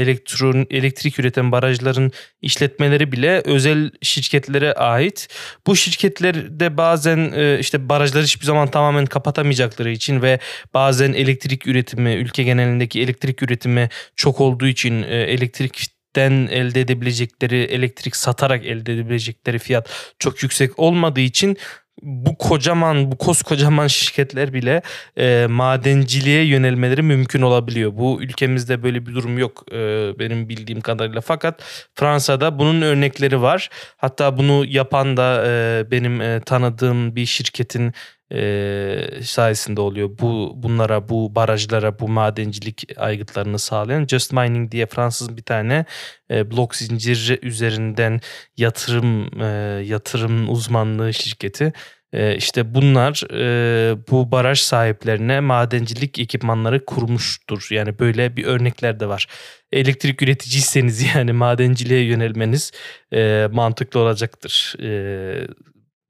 elektron 0.00 0.66
elektrik 0.70 1.18
üreten 1.18 1.52
barajların 1.52 2.12
işletmeleri 2.42 3.12
bile 3.12 3.42
özel 3.44 3.90
şirketlere 4.02 4.72
ait. 4.72 5.28
Bu 5.66 5.76
şirketler 5.76 6.60
de 6.60 6.76
bazen 6.76 7.32
e, 7.36 7.58
işte 7.60 7.88
barajları 7.88 8.24
hiçbir 8.24 8.46
zaman 8.46 8.70
tamamen 8.70 9.06
kapatamayacakları 9.06 9.90
için 9.90 10.22
ve 10.22 10.38
bazen 10.74 11.12
elektrik 11.12 11.66
üretimi 11.66 12.14
ülke 12.14 12.42
genelindeki 12.42 13.00
elektrik 13.02 13.42
üretimi 13.42 13.88
çok 14.16 14.40
olduğu 14.40 14.66
için 14.66 15.02
e, 15.02 15.16
elektrik 15.16 15.97
den 16.16 16.32
elde 16.32 16.80
edebilecekleri 16.80 17.56
elektrik 17.56 18.16
satarak 18.16 18.66
elde 18.66 18.94
edebilecekleri 18.94 19.58
fiyat 19.58 20.14
çok 20.18 20.42
yüksek 20.42 20.78
olmadığı 20.78 21.20
için 21.20 21.56
bu 22.02 22.38
kocaman 22.38 23.12
bu 23.12 23.18
koskocaman 23.18 23.86
şirketler 23.86 24.52
bile 24.52 24.82
e, 25.16 25.46
madenciliğe 25.50 26.44
yönelmeleri 26.44 27.02
mümkün 27.02 27.42
olabiliyor. 27.42 27.92
Bu 27.96 28.22
ülkemizde 28.22 28.82
böyle 28.82 29.06
bir 29.06 29.14
durum 29.14 29.38
yok 29.38 29.64
e, 29.72 29.76
benim 30.18 30.48
bildiğim 30.48 30.80
kadarıyla. 30.80 31.20
Fakat 31.20 31.62
Fransa'da 31.94 32.58
bunun 32.58 32.82
örnekleri 32.82 33.42
var. 33.42 33.70
Hatta 33.96 34.38
bunu 34.38 34.64
yapan 34.64 35.16
da 35.16 35.44
e, 35.46 35.84
benim 35.90 36.20
e, 36.20 36.40
tanıdığım 36.40 37.16
bir 37.16 37.26
şirketin 37.26 37.92
e, 38.32 39.22
sayesinde 39.22 39.80
oluyor. 39.80 40.10
Bu 40.18 40.52
bunlara, 40.56 41.08
bu 41.08 41.34
barajlara, 41.34 41.98
bu 41.98 42.08
madencilik 42.08 42.84
aygıtlarını 42.96 43.58
sağlayan 43.58 44.06
Just 44.06 44.32
Mining 44.32 44.72
diye 44.72 44.86
Fransız 44.86 45.36
bir 45.36 45.42
tane 45.42 45.84
e, 46.30 46.50
blok 46.50 46.76
zinciri 46.76 47.46
üzerinden 47.46 48.20
yatırım 48.56 49.40
e, 49.42 49.46
yatırım 49.84 50.50
uzmanlığı 50.50 51.14
şirketi. 51.14 51.72
E, 52.12 52.36
işte 52.36 52.74
bunlar 52.74 53.22
e, 53.32 53.96
bu 54.10 54.32
baraj 54.32 54.58
sahiplerine 54.60 55.40
madencilik 55.40 56.18
ekipmanları 56.18 56.84
kurmuştur. 56.84 57.68
Yani 57.70 57.98
böyle 57.98 58.36
bir 58.36 58.44
örnekler 58.44 59.00
de 59.00 59.08
var. 59.08 59.26
Elektrik 59.72 60.22
üreticiyseniz 60.22 61.02
yani 61.14 61.32
madenciliğe 61.32 62.04
yönelmeniz 62.04 62.72
e, 63.12 63.48
mantıklı 63.52 64.00
olacaktır. 64.00 64.74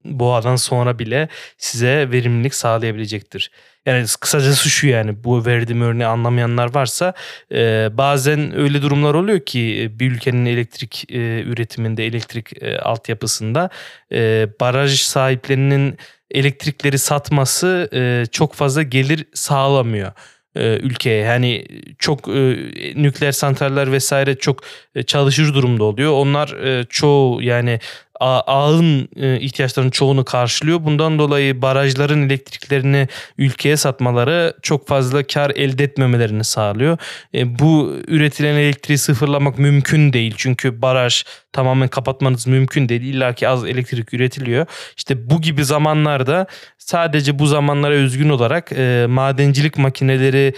Boğadan 0.09 0.57
sonra 0.57 0.99
bile 0.99 1.29
size 1.59 2.11
verimlilik 2.13 2.55
sağlayabilecektir. 2.55 3.51
Yani 3.87 4.07
kısacası 4.21 4.71
şu 4.71 4.87
yani 4.87 5.25
bu 5.25 5.47
verdiğim 5.47 5.83
örneği 5.83 6.07
anlamayanlar 6.07 6.75
varsa 6.75 7.13
e, 7.53 7.89
bazen 7.93 8.59
öyle 8.59 8.83
durumlar 8.83 9.15
oluyor 9.15 9.41
ki 9.41 9.81
e, 9.83 9.99
bir 9.99 10.11
ülkenin 10.11 10.47
elektrik 10.47 11.05
e, 11.11 11.43
üretiminde 11.43 12.07
elektrik 12.07 12.63
e, 12.63 12.79
altyapısında 12.79 13.71
e, 14.13 14.49
baraj 14.61 15.01
sahiplerinin 15.01 15.99
elektrikleri 16.31 16.99
satması 16.99 17.89
e, 17.93 18.27
çok 18.33 18.55
fazla 18.55 18.83
gelir 18.83 19.25
sağlamıyor 19.35 20.13
e, 20.57 20.79
ülkeye. 20.79 21.25
Yani 21.25 21.67
çok 21.99 22.29
e, 22.29 22.57
nükleer 22.97 23.33
santraller 23.33 23.93
vesaire 23.93 24.35
çok 24.35 24.63
e, 24.95 25.03
çalışır 25.03 25.55
durumda 25.55 25.85
oluyor. 25.85 26.13
Onlar 26.13 26.49
e, 26.49 26.85
çoğu 26.85 27.43
yani 27.43 27.81
ağın 28.21 29.09
e, 29.17 29.41
ihtiyaçlarının 29.41 29.91
çoğunu 29.91 30.25
karşılıyor. 30.25 30.85
Bundan 30.85 31.19
dolayı 31.19 31.63
barajların 31.63 32.27
elektriklerini 32.27 33.09
ülkeye 33.39 33.77
satmaları 33.77 34.55
çok 34.63 34.89
fazla 34.89 35.23
kar 35.23 35.51
elde 35.51 35.85
etmemelerini 35.85 36.45
sağlıyor. 36.45 36.99
E, 37.35 37.59
bu 37.59 37.97
üretilen 38.09 38.55
elektriği 38.55 38.99
sıfırlamak 38.99 39.59
mümkün 39.59 40.13
değil. 40.13 40.35
Çünkü 40.37 40.83
baraj 40.83 41.25
tamamen 41.53 41.89
kapatmanız 41.89 42.47
mümkün 42.47 42.89
değil. 42.89 43.03
İlla 43.03 43.33
ki 43.33 43.49
az 43.49 43.65
elektrik 43.65 44.15
üretiliyor. 44.15 44.67
İşte 44.97 45.31
bu 45.31 45.41
gibi 45.41 45.65
zamanlarda 45.65 46.47
sadece 46.79 47.39
bu 47.39 47.47
zamanlara 47.47 47.95
özgün 47.95 48.29
olarak 48.29 48.73
e, 48.73 49.07
madencilik 49.09 49.79
makineleri 49.79 50.55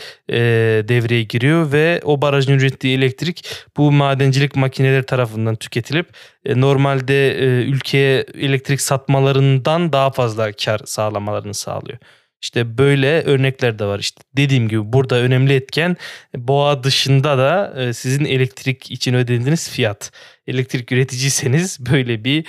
devreye 0.89 1.23
giriyor 1.23 1.73
ve 1.73 2.01
o 2.05 2.23
barajın 2.23 2.53
ürettiği 2.53 2.99
elektrik 2.99 3.45
bu 3.77 3.93
madencilik 3.93 4.57
makineleri 4.57 5.07
tarafından 5.07 5.57
tüketilip 5.57 6.07
normalde 6.47 7.31
e, 7.39 7.45
ülkeye 7.65 8.27
elektrik 8.35 8.81
satmalarından 8.81 9.93
daha 9.93 10.11
fazla 10.11 10.53
kar 10.53 10.81
sağlamalarını 10.85 11.55
sağlıyor. 11.55 11.99
İşte 12.43 12.79
böyle 12.79 13.23
örnekler 13.23 13.79
de 13.79 13.85
var. 13.85 13.99
İşte 13.99 14.23
dediğim 14.37 14.69
gibi 14.69 14.93
burada 14.93 15.17
önemli 15.17 15.55
etken 15.55 15.97
boğa 16.37 16.85
dışında 16.85 17.39
da 17.39 17.83
e, 17.83 17.93
sizin 17.93 18.25
elektrik 18.25 18.91
için 18.91 19.15
ödediğiniz 19.15 19.71
fiyat. 19.71 20.13
Elektrik 20.47 20.93
üreticiyseniz 20.93 21.79
böyle 21.91 22.25
bir 22.25 22.47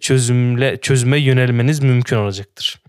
çözümle 0.00 0.76
çözüme 0.80 1.18
yönelmeniz 1.18 1.80
mümkün 1.80 2.16
olacaktır. 2.16 2.83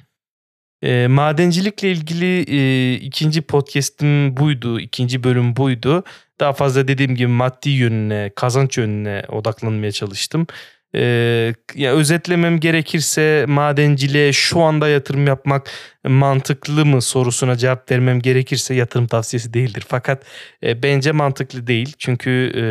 E, 0.82 1.08
madencilikle 1.08 1.92
ilgili 1.92 2.46
e, 2.48 2.94
ikinci 2.94 3.42
podcast'im 3.42 4.38
buydu, 4.38 4.80
ikinci 4.80 5.24
bölüm 5.24 5.56
buydu. 5.56 6.04
Daha 6.40 6.54
fazla 6.54 6.88
dediğim 6.88 7.16
gibi 7.16 7.28
maddi 7.28 7.70
yönüne, 7.70 8.32
kazanç 8.36 8.78
yönüne 8.78 9.24
odaklanmaya 9.30 9.92
çalıştım. 9.92 10.48
Ee, 10.96 11.54
ya 11.76 11.94
özetlemem 11.94 12.60
gerekirse 12.60 13.46
madenciliğe 13.48 14.34
şu 14.34 14.62
anda 14.62 14.90
yatırım 14.90 15.28
yapmak 15.28 15.72
mantıklı 16.08 16.86
mı 16.86 17.02
sorusuna 17.02 17.56
cevap 17.58 17.92
vermem 17.92 18.22
gerekirse 18.22 18.74
yatırım 18.74 19.08
tavsiyesi 19.08 19.54
değildir. 19.54 19.84
Fakat 19.88 20.24
e, 20.64 20.84
bence 20.84 21.12
mantıklı 21.12 21.68
değil. 21.68 21.94
Çünkü 22.00 22.52
e, 22.56 22.64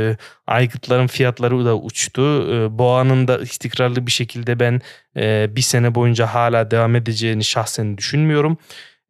aygıtların 0.47 1.07
fiyatları 1.07 1.65
da 1.65 1.79
uçtu. 1.79 2.23
E, 2.53 2.79
boğanın 2.79 3.29
da 3.29 3.39
istikrarlı 3.39 4.07
bir 4.07 4.13
şekilde 4.13 4.61
ben 4.61 4.81
e, 5.17 5.57
bir 5.57 5.63
sene 5.63 5.95
boyunca 5.95 6.27
hala 6.27 6.71
devam 6.71 6.97
edeceğini 6.97 7.45
şahsen 7.45 7.99
düşünmüyorum. 7.99 8.59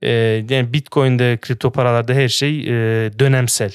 E, 0.03 0.11
yani 0.49 0.73
Bitcoin'de 0.73 1.39
kripto 1.43 1.73
paralarda 1.73 2.15
her 2.15 2.29
şey 2.29 2.61
e, 2.61 3.11
dönemsel. 3.19 3.73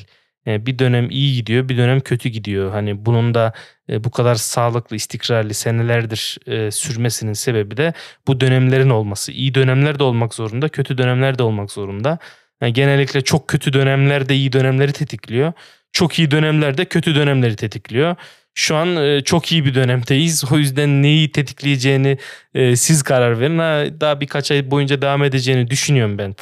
E, 0.48 0.66
bir 0.66 0.80
dönem 0.80 1.10
iyi 1.10 1.36
gidiyor, 1.36 1.70
bir 1.70 1.78
dönem 1.78 2.00
kötü 2.00 2.30
gidiyor. 2.30 2.72
Hani 2.72 3.06
bunun 3.06 3.34
da 3.34 3.54
e, 3.90 4.04
bu 4.04 4.12
kadar 4.12 4.36
sağlıklı, 4.36 4.96
istikrarlı 4.96 5.54
senelerdir 5.54 6.38
e, 6.48 6.72
sürmesinin 6.72 7.34
sebebi 7.34 7.78
de 7.78 7.94
bu 8.28 8.40
dönemlerin 8.40 8.90
olması. 8.90 9.32
İyi 9.32 9.56
dönemler 9.56 10.00
de 10.00 10.04
olmak 10.04 10.34
zorunda, 10.34 10.70
kötü 10.70 10.98
dönemler 10.98 11.38
de 11.38 11.44
olmak 11.44 11.72
zorunda. 11.72 12.20
Yani 12.62 12.74
genellikle 12.74 13.22
çok 13.22 13.48
kötü 13.48 13.74
dönemler 13.74 14.30
de 14.30 14.36
iyi 14.36 14.52
dönemleri 14.52 14.94
tetikliyor. 14.94 15.54
Çok 15.92 16.20
iyi 16.20 16.32
dönemler 16.32 16.78
de 16.78 16.86
kötü 16.86 17.16
dönemleri 17.16 17.56
tetikliyor. 17.56 18.16
Şu 18.60 18.76
an 18.76 18.96
e, 18.96 19.22
çok 19.22 19.52
iyi 19.52 19.66
bir 19.66 19.74
dönemdeyiz. 19.76 20.52
O 20.52 20.58
yüzden 20.58 21.04
neyi 21.04 21.32
tetikleyeceğini 21.32 22.18
e, 22.54 22.76
siz 22.76 23.04
karar 23.04 23.40
verin. 23.40 23.60
Ha, 23.60 23.86
daha 24.02 24.22
birkaç 24.22 24.52
ay 24.52 24.72
boyunca 24.72 25.02
devam 25.02 25.24
edeceğini 25.24 25.70
düşünüyorum 25.70 26.18
ben 26.18 26.36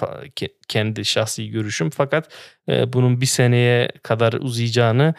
kendi 0.68 1.06
şahsi 1.06 1.50
görüşüm. 1.50 1.90
Fakat 1.90 2.30
e, 2.70 2.94
bunun 2.94 3.22
bir 3.22 3.26
seneye 3.26 3.90
kadar 4.04 4.34
uzayacağını 4.34 5.14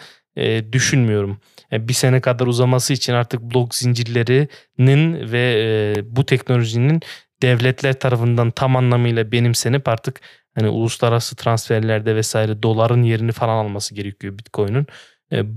düşünmüyorum. 0.72 1.40
bir 1.72 1.92
sene 1.92 2.20
kadar 2.20 2.46
uzaması 2.46 2.92
için 2.92 3.12
artık 3.12 3.40
blok 3.40 3.74
zincirlerinin 3.74 5.32
ve 5.32 5.94
bu 6.06 6.26
teknolojinin 6.26 7.00
devletler 7.42 7.98
tarafından 7.98 8.50
tam 8.50 8.76
anlamıyla 8.76 9.32
benimsenip 9.32 9.88
artık 9.88 10.20
hani 10.54 10.68
uluslararası 10.68 11.36
transferlerde 11.36 12.16
vesaire 12.16 12.62
doların 12.62 13.02
yerini 13.02 13.32
falan 13.32 13.64
alması 13.64 13.94
gerekiyor 13.94 14.38
Bitcoin'in. 14.38 14.86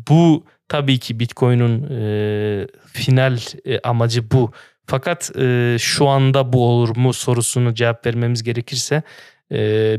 bu 0.08 0.46
Tabii 0.72 1.00
ki 1.00 1.20
Bitcoin'in 1.20 1.88
e, 1.90 2.68
final 2.86 3.38
e, 3.66 3.80
amacı 3.80 4.32
bu. 4.32 4.52
Fakat 4.86 5.32
e, 5.38 5.76
şu 5.80 6.08
anda 6.08 6.54
bu 6.54 6.68
olur 6.68 6.98
mu 6.98 7.14
sorusunu 7.14 7.74
cevap 7.74 8.06
vermemiz 8.06 8.44
gerekirse 8.44 9.04
e, 9.52 9.58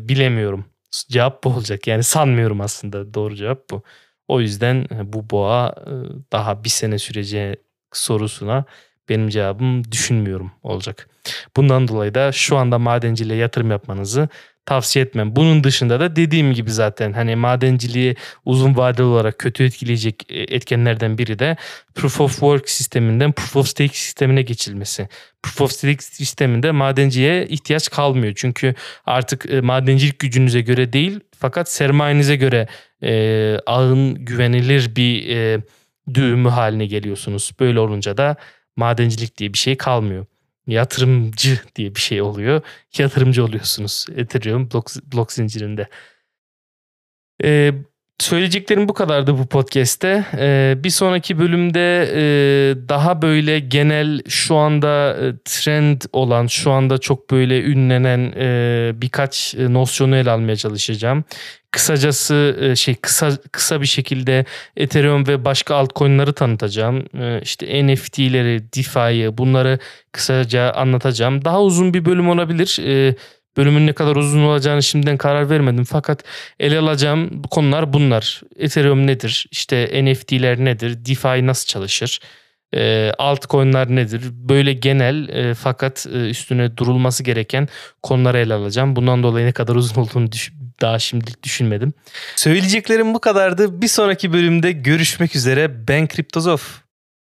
bilemiyorum. 0.08 0.64
Cevap 1.08 1.44
bu 1.44 1.48
olacak. 1.48 1.86
Yani 1.86 2.02
sanmıyorum 2.02 2.60
aslında 2.60 3.14
doğru 3.14 3.34
cevap 3.34 3.70
bu. 3.70 3.82
O 4.28 4.40
yüzden 4.40 4.86
e, 4.94 5.12
bu 5.12 5.30
boğa 5.30 5.74
e, 5.86 5.92
daha 6.32 6.64
bir 6.64 6.68
sene 6.68 6.98
süreceği 6.98 7.56
sorusuna 7.92 8.64
benim 9.08 9.28
cevabım 9.28 9.92
düşünmüyorum 9.92 10.52
olacak. 10.62 11.08
Bundan 11.56 11.88
dolayı 11.88 12.14
da 12.14 12.32
şu 12.32 12.56
anda 12.56 12.78
madenciliğe 12.78 13.38
yatırım 13.38 13.70
yapmanızı 13.70 14.28
tavsiye 14.66 15.04
etmem. 15.04 15.36
Bunun 15.36 15.64
dışında 15.64 16.00
da 16.00 16.16
dediğim 16.16 16.52
gibi 16.52 16.70
zaten 16.70 17.12
hani 17.12 17.36
madenciliği 17.36 18.16
uzun 18.44 18.76
vadeli 18.76 19.02
olarak 19.02 19.38
kötü 19.38 19.64
etkileyecek 19.64 20.26
e, 20.28 20.40
etkenlerden 20.40 21.18
biri 21.18 21.38
de 21.38 21.56
Proof 21.94 22.20
of 22.20 22.30
Work 22.30 22.70
sisteminden 22.70 23.32
Proof 23.32 23.56
of 23.56 23.68
Stake 23.68 23.96
sistemine 23.96 24.42
geçilmesi. 24.42 25.08
Proof 25.42 25.60
of 25.60 25.72
Stake 25.72 26.02
sisteminde 26.02 26.70
madenciye 26.70 27.46
ihtiyaç 27.46 27.90
kalmıyor. 27.90 28.32
Çünkü 28.36 28.74
artık 29.06 29.50
e, 29.50 29.60
madencilik 29.60 30.18
gücünüze 30.18 30.60
göre 30.60 30.92
değil 30.92 31.20
fakat 31.38 31.70
sermayenize 31.70 32.36
göre 32.36 32.68
e, 33.02 33.56
ağın 33.66 34.14
güvenilir 34.14 34.96
bir 34.96 35.36
e, 35.36 35.60
düğümü 36.14 36.48
haline 36.48 36.86
geliyorsunuz. 36.86 37.50
Böyle 37.60 37.80
olunca 37.80 38.16
da 38.16 38.36
madencilik 38.76 39.38
diye 39.38 39.52
bir 39.52 39.58
şey 39.58 39.76
kalmıyor 39.76 40.26
yatırımcı 40.66 41.60
diye 41.76 41.94
bir 41.94 42.00
şey 42.00 42.22
oluyor. 42.22 42.62
Yatırımcı 42.98 43.44
oluyorsunuz 43.44 44.06
Ethereum 44.16 44.70
blok, 44.70 44.90
blok 45.12 45.32
zincirinde. 45.32 45.88
Ee, 47.44 47.74
Söyleyeceklerim 48.18 48.88
bu 48.88 48.94
kadardı 48.94 49.38
bu 49.38 49.46
podcast'te. 49.46 50.24
Ee, 50.38 50.74
bir 50.84 50.90
sonraki 50.90 51.38
bölümde 51.38 52.08
e, 52.14 52.22
daha 52.88 53.22
böyle 53.22 53.58
genel 53.58 54.22
şu 54.28 54.56
anda 54.56 55.16
e, 55.16 55.32
trend 55.44 56.00
olan, 56.12 56.46
şu 56.46 56.70
anda 56.70 56.98
çok 56.98 57.30
böyle 57.30 57.62
ünlenen 57.62 58.32
e, 58.36 58.92
birkaç 58.94 59.54
e, 59.54 59.72
nosyonu 59.72 60.16
ele 60.16 60.30
almaya 60.30 60.56
çalışacağım. 60.56 61.24
Kısacası 61.70 62.56
e, 62.60 62.76
şey 62.76 62.94
kısa 62.94 63.30
kısa 63.52 63.80
bir 63.80 63.86
şekilde 63.86 64.44
Ethereum 64.76 65.26
ve 65.26 65.44
başka 65.44 65.74
altcoin'ları 65.74 66.32
tanıtacağım. 66.32 67.04
E, 67.22 67.40
işte 67.42 67.86
NFT'leri, 67.86 68.72
DeFi'yi 68.72 69.38
bunları 69.38 69.78
kısaca 70.12 70.70
anlatacağım. 70.72 71.44
Daha 71.44 71.62
uzun 71.62 71.94
bir 71.94 72.04
bölüm 72.04 72.28
olabilir. 72.28 72.78
E, 72.86 73.14
Bölümün 73.56 73.86
ne 73.86 73.92
kadar 73.92 74.16
uzun 74.16 74.42
olacağını 74.42 74.82
şimdiden 74.82 75.16
karar 75.16 75.50
vermedim. 75.50 75.84
Fakat 75.84 76.24
ele 76.60 76.78
alacağım 76.78 77.42
konular 77.42 77.92
bunlar. 77.92 78.42
Ethereum 78.56 79.06
nedir? 79.06 79.46
İşte 79.50 80.04
NFT'ler 80.04 80.58
nedir? 80.58 81.04
DeFi 81.04 81.46
nasıl 81.46 81.66
çalışır? 81.66 82.20
E, 82.74 83.12
altcoin'ler 83.18 83.88
nedir? 83.88 84.22
Böyle 84.32 84.72
genel 84.72 85.28
e, 85.28 85.54
fakat 85.54 86.06
e, 86.14 86.28
üstüne 86.30 86.76
durulması 86.76 87.22
gereken 87.22 87.68
konuları 88.02 88.38
ele 88.38 88.54
alacağım. 88.54 88.96
Bundan 88.96 89.22
dolayı 89.22 89.46
ne 89.46 89.52
kadar 89.52 89.74
uzun 89.74 90.02
olduğunu 90.02 90.32
düş- 90.32 90.52
daha 90.80 90.98
şimdilik 90.98 91.42
düşünmedim. 91.42 91.92
Söyleyeceklerim 92.36 93.14
bu 93.14 93.20
kadardı. 93.20 93.82
Bir 93.82 93.88
sonraki 93.88 94.32
bölümde 94.32 94.72
görüşmek 94.72 95.36
üzere. 95.36 95.88
Ben 95.88 96.06
Kriptozof. 96.06 96.81